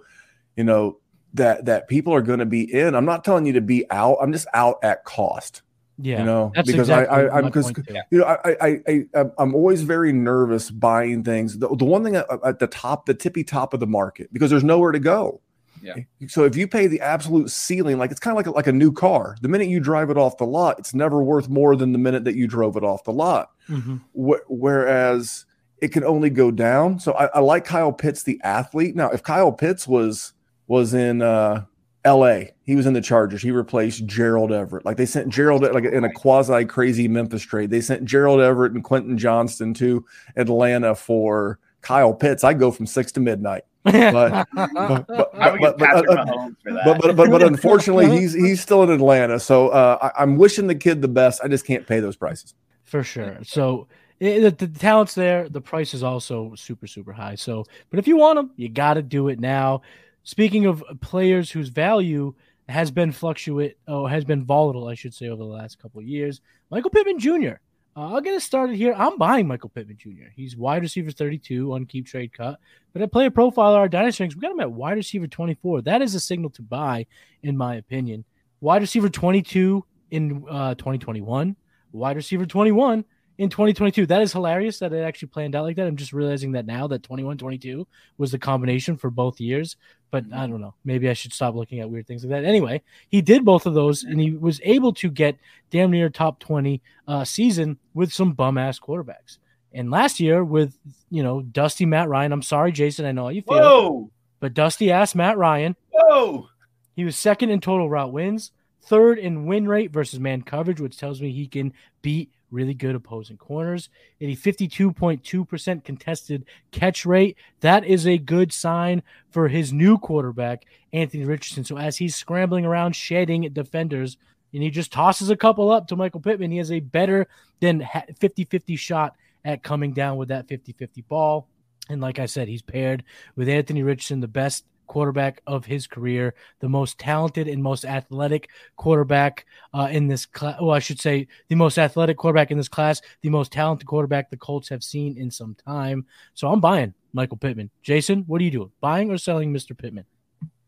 [0.55, 0.97] you know,
[1.35, 2.95] that that people are going to be in.
[2.95, 4.17] I'm not telling you to be out.
[4.21, 5.61] I'm just out at cost.
[5.97, 7.71] Yeah, you know, because exactly I, I am because
[8.11, 11.57] you know I, I I I'm always very nervous buying things.
[11.57, 14.49] The, the one thing at, at, the top, the tippy top of the market, because
[14.49, 15.39] there's nowhere to go.
[15.81, 15.95] Yeah.
[16.27, 18.73] So if you pay the absolute ceiling, like it's kind of like a, like a
[18.73, 19.37] new car.
[19.41, 22.25] The minute you drive it off the lot, it's never worth more than the minute
[22.25, 23.51] that you drove it off the lot.
[23.69, 23.97] Mm-hmm.
[24.13, 25.45] Wh- whereas
[25.81, 26.99] it can only go down.
[26.99, 28.95] So I, I like Kyle Pitts, the athlete.
[28.95, 30.33] Now, if Kyle Pitts was
[30.67, 31.65] was in uh
[32.05, 32.53] L.A.
[32.63, 33.41] He was in the Chargers.
[33.41, 34.85] He replaced Gerald Everett.
[34.85, 37.71] Like they sent Gerald like in a quasi crazy Memphis trade.
[37.71, 40.05] They sent Gerald Everett and Quentin Johnston to
[40.35, 42.43] Atlanta for Kyle Pitts.
[42.43, 43.63] I go from six to midnight.
[43.83, 49.39] But but but, but, but, but, unfortunately he's he's still in Atlanta.
[49.39, 51.41] So uh, I, am wishing the kid the best.
[51.43, 52.53] I just can't pay those prices.
[52.83, 53.39] For sure.
[53.43, 53.87] So
[54.19, 55.49] it, the, the talent's there.
[55.49, 57.35] The price is also super super high.
[57.35, 59.81] So, but if you want them, you got to do it now.
[60.25, 62.33] Speaking of players whose value
[62.67, 66.07] has been fluctuate, oh, has been volatile, I should say, over the last couple of
[66.07, 67.59] years, Michael Pittman Jr.
[67.95, 68.95] Uh, I'll get it started here.
[68.97, 70.29] I'm buying Michael Pittman Jr.
[70.35, 72.59] He's wide receiver 32 on keep trade cut,
[72.91, 75.83] but at player profile, our dynasty ranks, we got him at wide receiver 24.
[75.83, 77.05] That is a signal to buy,
[77.43, 78.25] in my opinion.
[78.61, 81.55] Wide receiver 22 in uh, 2021,
[81.91, 83.05] wide receiver 21
[83.37, 84.05] in 2022.
[84.05, 85.87] That is hilarious that it actually planned out like that.
[85.87, 89.75] I'm just realizing that now that 21 22 was the combination for both years.
[90.11, 90.75] But I don't know.
[90.85, 92.47] Maybe I should stop looking at weird things like that.
[92.47, 95.37] Anyway, he did both of those and he was able to get
[95.71, 99.39] damn near top 20 uh, season with some bum ass quarterbacks.
[99.73, 100.77] And last year with,
[101.09, 102.31] you know, Dusty Matt Ryan.
[102.31, 103.05] I'm sorry, Jason.
[103.05, 103.57] I know how you feel.
[103.57, 104.11] Whoa.
[104.39, 105.75] But Dusty ass Matt Ryan.
[105.89, 106.47] Whoa.
[106.95, 108.51] He was second in total route wins,
[108.83, 112.95] third in win rate versus man coverage, which tells me he can beat really good
[112.95, 113.89] opposing corners.
[114.21, 120.65] At a 52.2% contested catch rate, that is a good sign for his new quarterback,
[120.93, 121.63] Anthony Richardson.
[121.63, 124.17] So as he's scrambling around, shedding defenders,
[124.53, 127.27] and he just tosses a couple up to Michael Pittman, he has a better
[127.59, 127.85] than
[128.19, 131.47] 50 50 shot at coming down with that 50 50 ball.
[131.89, 133.03] And like I said, he's paired
[133.35, 138.49] with Anthony Richardson, the best quarterback of his career, the most talented and most athletic
[138.75, 140.57] quarterback uh, in this class.
[140.61, 144.29] Well, I should say the most athletic quarterback in this class, the most talented quarterback
[144.29, 146.05] the Colts have seen in some time.
[146.33, 147.69] So I'm buying Michael Pittman.
[147.81, 148.71] Jason, what are you doing?
[148.81, 149.77] Buying or selling Mr.
[149.77, 150.05] Pittman?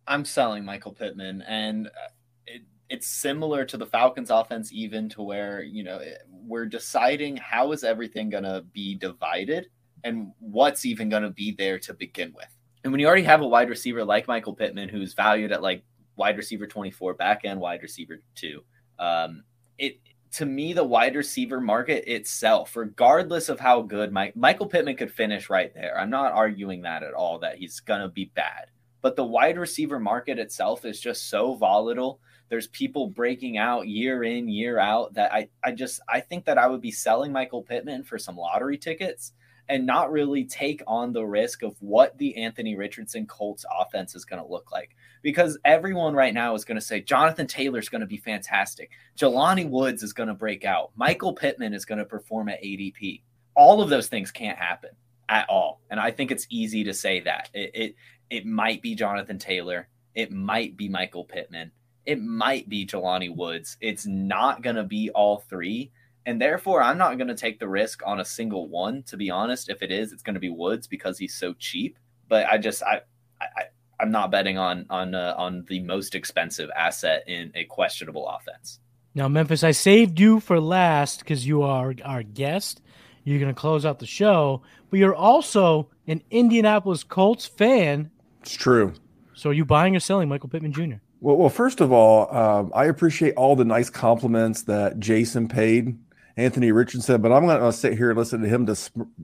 [0.07, 2.09] I'm selling Michael Pittman, and uh,
[2.45, 7.74] it, it's similar to the Falcons' offense, even to where you know we're deciding how
[7.74, 9.68] is everything going to be divided
[10.03, 12.57] and what's even going to be there to begin with.
[12.84, 15.84] And when you already have a wide receiver like Michael Pittman, who's valued at like
[16.15, 18.63] wide receiver 24, back end wide receiver two,
[18.99, 19.43] um,
[19.78, 19.99] it
[20.34, 25.11] to me the wide receiver market itself, regardless of how good Mike, Michael Pittman could
[25.11, 25.97] finish right there.
[25.99, 28.67] I'm not arguing that at all that he's to be bad,
[29.01, 32.19] but the wide receiver market itself is just so volatile.
[32.49, 36.57] There's people breaking out year in, year out that I, I just I think that
[36.57, 39.34] I would be selling Michael Pittman for some lottery tickets
[39.70, 44.26] and not really take on the risk of what the Anthony Richardson Colts offense is
[44.26, 44.95] going to look like.
[45.22, 48.91] Because everyone right now is going to say Jonathan Taylor is going to be fantastic.
[49.18, 50.91] Jelani Woods is going to break out.
[50.95, 53.22] Michael Pittman is going to perform at ADP.
[53.55, 54.91] All of those things can't happen
[55.30, 55.82] at all.
[55.89, 57.49] And I think it's easy to say that.
[57.53, 57.95] It it,
[58.30, 59.88] it might be Jonathan Taylor.
[60.15, 61.72] It might be Michael Pittman.
[62.05, 63.78] It might be Jelani Woods.
[63.82, 65.91] It's not going to be all three
[66.28, 69.01] and therefore, I'm not going to take the risk on a single one.
[69.03, 71.97] To be honest, if it is, it's going to be Woods because he's so cheap.
[72.28, 73.01] But I just I
[73.41, 73.63] I
[73.97, 78.82] I'm not betting on on uh, on the most expensive asset in a questionable offense.
[79.15, 82.82] Now, Memphis, I saved you for last because you are our guest.
[83.23, 88.11] You're going to close out the show, but you're also an Indianapolis Colts fan.
[88.41, 88.93] It's true.
[89.34, 90.95] So, are you buying or selling Michael Pittman Jr.?
[91.21, 95.97] Well, well, first of all, um, I appreciate all the nice compliments that Jason paid
[96.38, 98.78] Anthony Richardson, but I'm going to sit here and listen to him to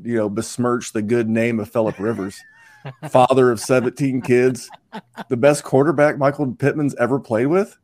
[0.03, 2.41] you know besmirch the good name of Philip Rivers,
[3.09, 4.69] father of 17 kids,
[5.29, 7.77] the best quarterback Michael Pittman's ever played with.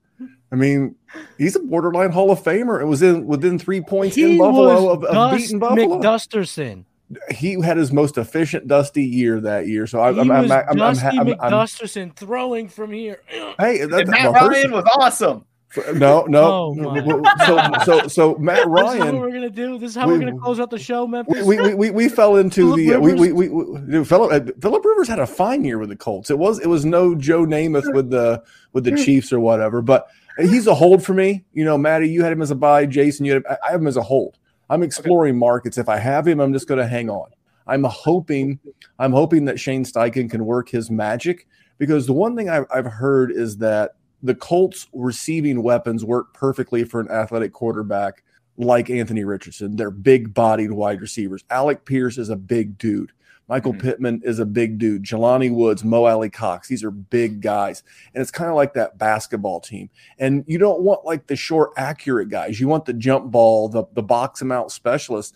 [0.52, 0.96] I mean,
[1.38, 2.82] he's a borderline Hall of Famer.
[2.82, 6.02] It was in within three points he in Buffalo of, of beating Buffalo.
[6.02, 6.86] McDusterson.
[7.32, 9.88] He had his most efficient Dusty year that year.
[9.88, 13.22] So I, he I'm, I'm, I'm, Dusty I'm, I'm, McDusterson throwing from here.
[13.28, 15.46] Hey, that, Matt Ryan was awesome.
[15.93, 16.74] No, no.
[16.76, 18.99] Oh, so, so, so Matt Ryan.
[18.99, 19.78] This is what we're gonna do.
[19.78, 21.45] This is how we, are gonna close out the show, Memphis.
[21.45, 25.07] We we, we, we fell into the uh, we, we we we Philip Philip Rivers
[25.07, 26.32] had a fine year with the Colts.
[26.32, 28.43] It was it was no Joe Namath with the
[28.74, 30.07] with the Chiefs or whatever, but
[30.39, 31.45] he's a hold for me.
[31.53, 32.86] You know, Matty, you had him as a buy.
[32.86, 34.38] Jason, you had him, I have him as a hold.
[34.70, 35.39] I'm exploring okay.
[35.39, 35.78] markets.
[35.78, 37.30] If I have him, I'm just going to hang on.
[37.67, 38.59] I'm hoping
[38.97, 41.47] I'm hoping that Shane Steichen can work his magic
[41.78, 43.91] because the one thing I've, I've heard is that
[44.22, 48.24] the Colts receiving weapons work perfectly for an athletic quarterback
[48.57, 49.76] like Anthony Richardson.
[49.76, 51.43] They're big bodied wide receivers.
[51.49, 53.11] Alec Pierce is a big dude.
[53.47, 53.82] Michael mm-hmm.
[53.82, 55.03] Pittman is a big dude.
[55.03, 57.82] Jelani Woods, Mo Alie-Cox, these are big guys.
[58.13, 59.89] And it's kind of like that basketball team.
[60.20, 62.59] And you don't want like the short, accurate guys.
[62.59, 65.36] You want the jump ball, the, the box them out specialists.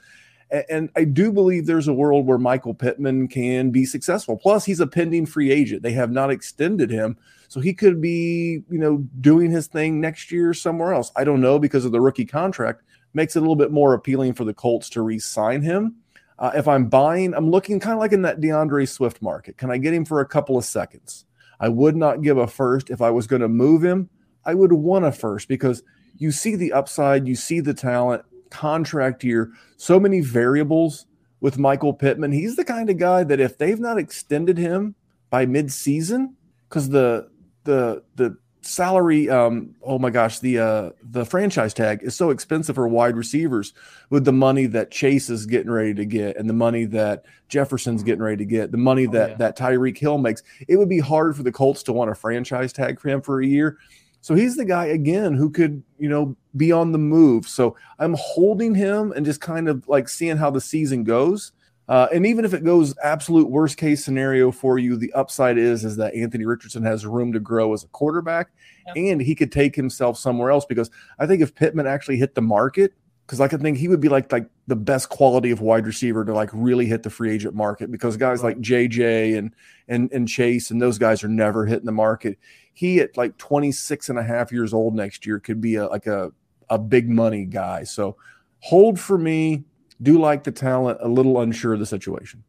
[0.70, 4.38] And, I do believe there's a world where Michael Pittman can be successful.
[4.38, 5.82] Plus, he's a pending free agent.
[5.82, 7.18] They have not extended him.
[7.48, 11.12] So he could be, you know, doing his thing next year somewhere else.
[11.16, 12.84] I don't know because of the rookie contract.
[13.16, 15.96] Makes it a little bit more appealing for the Colts to re-sign him.
[16.38, 19.58] Uh, if I'm buying, I'm looking kind of like in that D'Andre Swift market.
[19.58, 21.26] Can I get him for a couple of seconds?
[21.60, 24.10] I would not give a first if I was going to move him.
[24.46, 25.84] I would want a first because
[26.18, 28.24] you see the upside, you see the talent,
[28.54, 31.06] contract year, so many variables
[31.42, 32.32] with Michael Pittman.
[32.32, 34.96] He's the kind of guy that if they've not extended him
[35.30, 36.36] by mid-season,
[36.70, 37.30] because the
[37.64, 42.76] the the salary um oh my gosh the uh the franchise tag is so expensive
[42.76, 43.74] for wide receivers
[44.10, 48.04] with the money that Chase is getting ready to get and the money that Jefferson's
[48.04, 49.36] getting ready to get the money oh, that yeah.
[49.36, 52.72] that Tyreek Hill makes it would be hard for the Colts to want a franchise
[52.72, 53.78] tag for him for a year
[54.22, 58.16] so he's the guy again who could you know be on the move so I'm
[58.18, 61.52] holding him and just kind of like seeing how the season goes
[61.90, 65.84] uh, and even if it goes absolute worst case scenario for you, the upside is
[65.84, 68.52] is that Anthony Richardson has room to grow as a quarterback,
[68.96, 70.66] and he could take himself somewhere else.
[70.66, 70.90] Because
[71.20, 72.94] I think if Pittman actually hit the market,
[73.26, 76.24] because I could think he would be like like the best quality of wide receiver
[76.24, 77.92] to like really hit the free agent market.
[77.92, 78.56] Because guys right.
[78.56, 79.54] like JJ and
[79.90, 82.40] and and Chase and those guys are never hitting the market.
[82.74, 86.08] He at like 26 and a half years old next year could be a like
[86.08, 86.32] a
[86.74, 87.84] a big money guy.
[87.84, 88.18] So
[88.60, 89.64] hold for me
[90.02, 92.44] do like the talent, a little unsure of the situation.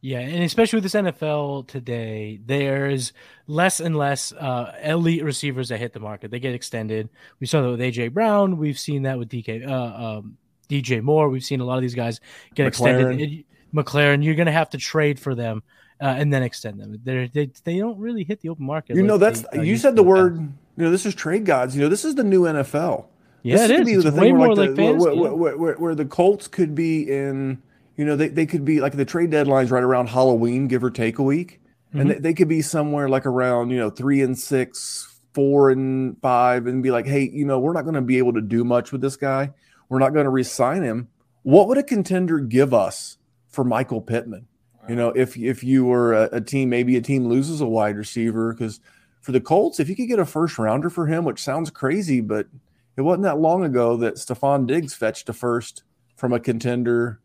[0.00, 3.12] Yeah, and especially with this NFL today, there's
[3.46, 6.32] less and less uh, elite receivers that hit the market.
[6.32, 7.08] They get extended.
[7.38, 8.56] We saw that with AJ Brown.
[8.56, 10.38] We've seen that with DK, uh, um,
[10.68, 11.28] DJ Moore.
[11.28, 12.18] We've seen a lot of these guys
[12.56, 13.12] get McLaurin.
[13.12, 13.44] extended.
[13.72, 15.62] McLaurin, you're going to have to trade for them
[16.00, 16.98] uh, and then extend them.
[17.04, 18.96] They're, they they don't really hit the open market.
[18.96, 20.36] You know, that's they, you said the word.
[20.76, 21.76] You know, this is trade gods.
[21.76, 23.06] You know, this is the new NFL.
[23.42, 25.06] Yeah, this it could be the way thing where, more like the, fantasy.
[25.18, 27.62] where, where, where, where the Colts could be in.
[27.96, 30.90] You know, they, they could be like the trade deadlines right around Halloween, give or
[30.90, 31.60] take a week,
[31.92, 32.14] and Mhm.
[32.14, 36.66] they, they could be somewhere like around you know three and six, four and five,
[36.66, 38.92] and be like, hey, you know, we're not going to be able to do much
[38.92, 39.52] with this guy.
[39.88, 41.08] We're not going to re-sign him.
[41.42, 43.18] What would a contender give us
[43.48, 44.46] for Michael Pittman?
[44.88, 47.96] You know, if if you were a, a team, maybe a team loses a wide
[47.96, 48.80] receiver because
[49.20, 52.20] for the Colts, if you could get a first rounder for him, which sounds crazy,
[52.20, 52.46] but
[52.96, 55.82] it wasn't that long ago that Stefon Diggs fetched a first
[56.16, 57.20] from a contender,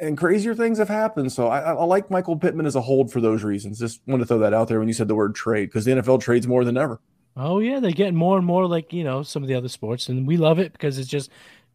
[0.00, 1.32] and crazier things have happened.
[1.32, 3.78] So I, I like Michael Pittman as a hold for those reasons.
[3.78, 5.92] Just want to throw that out there when you said the word trade because the
[5.92, 7.00] NFL trades more than ever.
[7.36, 10.08] Oh yeah, they're getting more and more like you know some of the other sports,
[10.08, 11.30] and we love it because it's just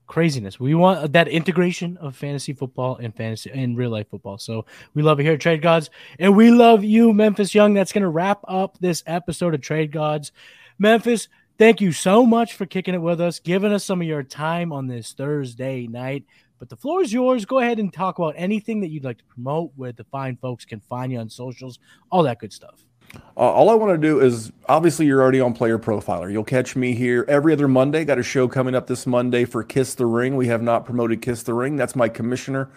[0.05, 0.59] craziness.
[0.59, 4.37] We want that integration of fantasy football and fantasy and real life football.
[4.37, 7.73] So we love it here at Trade Gods, and we love you, Memphis Young.
[7.73, 10.31] That's gonna wrap up this episode of Trade Gods.
[10.79, 11.27] Memphis,
[11.57, 14.71] thank you so much for kicking it with us, giving us some of your time
[14.71, 16.25] on this Thursday night.
[16.59, 17.45] But the floor is yours.
[17.45, 20.65] Go ahead and talk about anything that you'd like to promote, where the fine folks
[20.65, 21.79] can find you on socials,
[22.11, 22.83] all that good stuff.
[23.13, 26.31] Uh, all I want to do is obviously you're already on Player Profiler.
[26.31, 28.03] You'll catch me here every other Monday.
[28.03, 30.35] Got a show coming up this Monday for Kiss the Ring.
[30.35, 31.75] We have not promoted Kiss the Ring.
[31.75, 32.69] That's my commissioner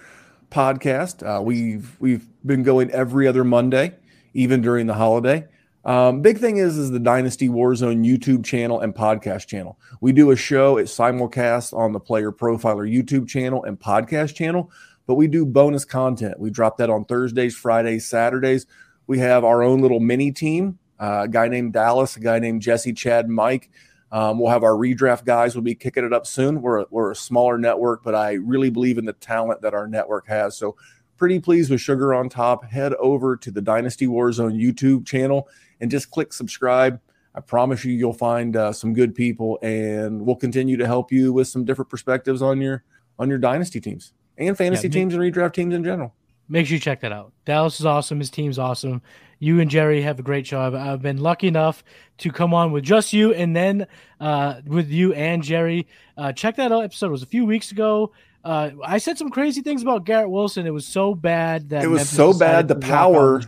[0.51, 1.27] podcast.
[1.27, 3.95] Uh, we've we've been going every other Monday,
[4.35, 5.47] even during the holiday.
[5.85, 9.79] Um, big thing is is the Dynasty Warzone YouTube channel and podcast channel.
[10.01, 10.77] We do a show.
[10.77, 14.71] It's simulcast on the Player Profiler YouTube channel and podcast channel,
[15.07, 16.39] but we do bonus content.
[16.39, 18.67] We drop that on Thursdays, Fridays, Saturdays.
[19.07, 20.79] We have our own little mini team.
[20.99, 23.71] Uh, a guy named Dallas, a guy named Jesse, Chad, Mike.
[24.13, 25.55] Um, we'll have our redraft guys.
[25.55, 26.61] We'll be kicking it up soon.
[26.61, 29.87] We're a, we're a smaller network, but I really believe in the talent that our
[29.87, 30.59] network has.
[30.59, 30.77] So
[31.17, 32.65] pretty pleased with Sugar on Top.
[32.65, 35.49] Head over to the Dynasty Warzone YouTube channel
[35.81, 37.01] and just click subscribe.
[37.35, 41.33] I promise you, you'll find uh, some good people, and we'll continue to help you
[41.33, 42.83] with some different perspectives on your
[43.19, 46.15] on your dynasty teams and fantasy me- teams and redraft teams in general.
[46.49, 47.33] make sure you check that out.
[47.45, 48.19] Dallas is awesome.
[48.19, 49.03] His team's awesome.
[49.39, 50.61] You and Jerry have a great show.
[50.61, 51.85] I've, I've been lucky enough
[52.19, 53.87] to come on with just you and then
[54.19, 55.87] uh, with you and Jerry.
[56.17, 57.07] Uh, check that out episode.
[57.07, 58.13] It was a few weeks ago.
[58.45, 60.67] Uh, I said some crazy things about Garrett Wilson.
[60.67, 63.41] It was so bad that It was Memphis so bad, the to walk on power-.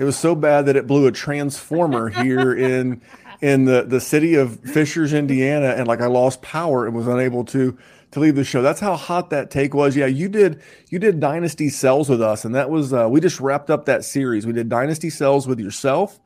[0.00, 3.02] It was so bad that it blew a transformer here in
[3.42, 7.44] in the the city of Fishers, Indiana, and like I lost power and was unable
[7.44, 7.76] to
[8.12, 8.62] to leave the show.
[8.62, 9.94] That's how hot that take was.
[9.96, 13.40] Yeah, you did you did Dynasty Sells with us, and that was uh, we just
[13.40, 14.46] wrapped up that series.
[14.46, 16.18] We did Dynasty Sells with yourself.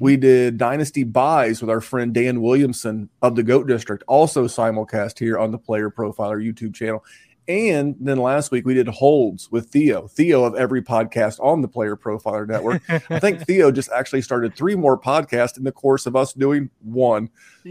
[0.00, 5.20] We did Dynasty Buys with our friend Dan Williamson of the Goat District, also simulcast
[5.20, 7.04] here on the Player Profiler YouTube channel.
[7.48, 11.66] And then last week we did holds with Theo, Theo of every podcast on the
[11.66, 12.82] Player Profiler Network.
[12.88, 16.70] I think Theo just actually started three more podcasts in the course of us doing
[16.80, 17.30] one.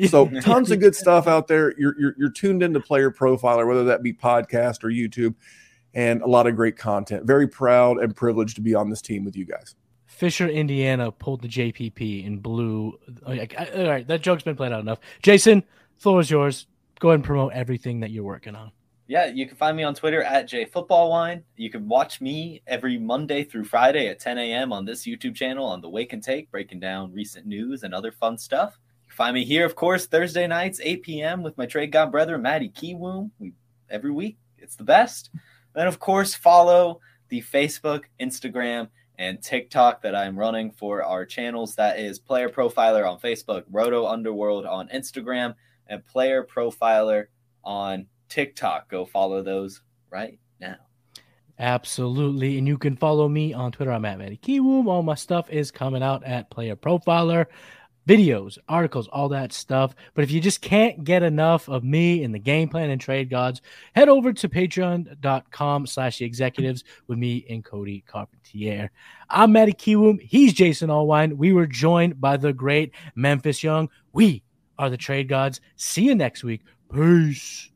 [0.10, 1.74] So tons of good stuff out there.
[1.78, 5.36] You're, you're you're tuned into Player Profiler, whether that be podcast or YouTube,
[5.94, 7.26] and a lot of great content.
[7.26, 9.76] Very proud and privileged to be on this team with you guys.
[10.06, 13.00] Fisher, Indiana pulled the JPP and blew.
[13.26, 15.00] Oh, all right, that joke's been played out enough.
[15.24, 15.64] Jason,
[15.98, 16.68] floor is yours.
[17.00, 18.72] Go ahead and promote everything that you're working on.
[19.12, 21.44] Yeah, you can find me on Twitter at JFootballWine.
[21.58, 24.72] You can watch me every Monday through Friday at 10 a.m.
[24.72, 28.14] on this YouTube channel on the Wake and Take, breaking down recent news and other
[28.14, 28.80] fun stuff.
[29.04, 31.44] You can find me here, of course, Thursday nights, 8 p.m.
[31.44, 33.32] with my trade god brother, Matty Kiwoom.
[33.38, 33.52] We
[33.90, 34.38] every week.
[34.58, 35.30] It's the best.
[35.76, 38.88] Then, of course, follow the Facebook, Instagram,
[39.20, 41.76] and TikTok that I'm running for our channels.
[41.76, 45.56] That is Player Profiler on Facebook, Roto Underworld on Instagram,
[45.88, 47.26] and Player Profiler
[47.66, 48.90] on TikTok.
[48.90, 50.78] Go follow those right now.
[51.60, 52.58] Absolutely.
[52.58, 53.92] And you can follow me on Twitter.
[53.92, 54.88] I'm at Matty Kiwoom.
[54.88, 57.46] All my stuff is coming out at Player Profiler.
[58.08, 59.94] Videos, articles, all that stuff.
[60.16, 63.30] But if you just can't get enough of me and the game plan and trade
[63.30, 63.62] gods,
[63.94, 68.90] head over to patreon.com slash the executives with me and Cody Carpentier.
[69.30, 70.20] I'm Matty Kiwoom.
[70.20, 71.34] He's Jason Allwine.
[71.34, 73.88] We were joined by the great Memphis Young.
[74.14, 74.42] We
[74.80, 75.62] are the trade gods.
[75.76, 76.62] See you next week.
[76.92, 77.71] Peace.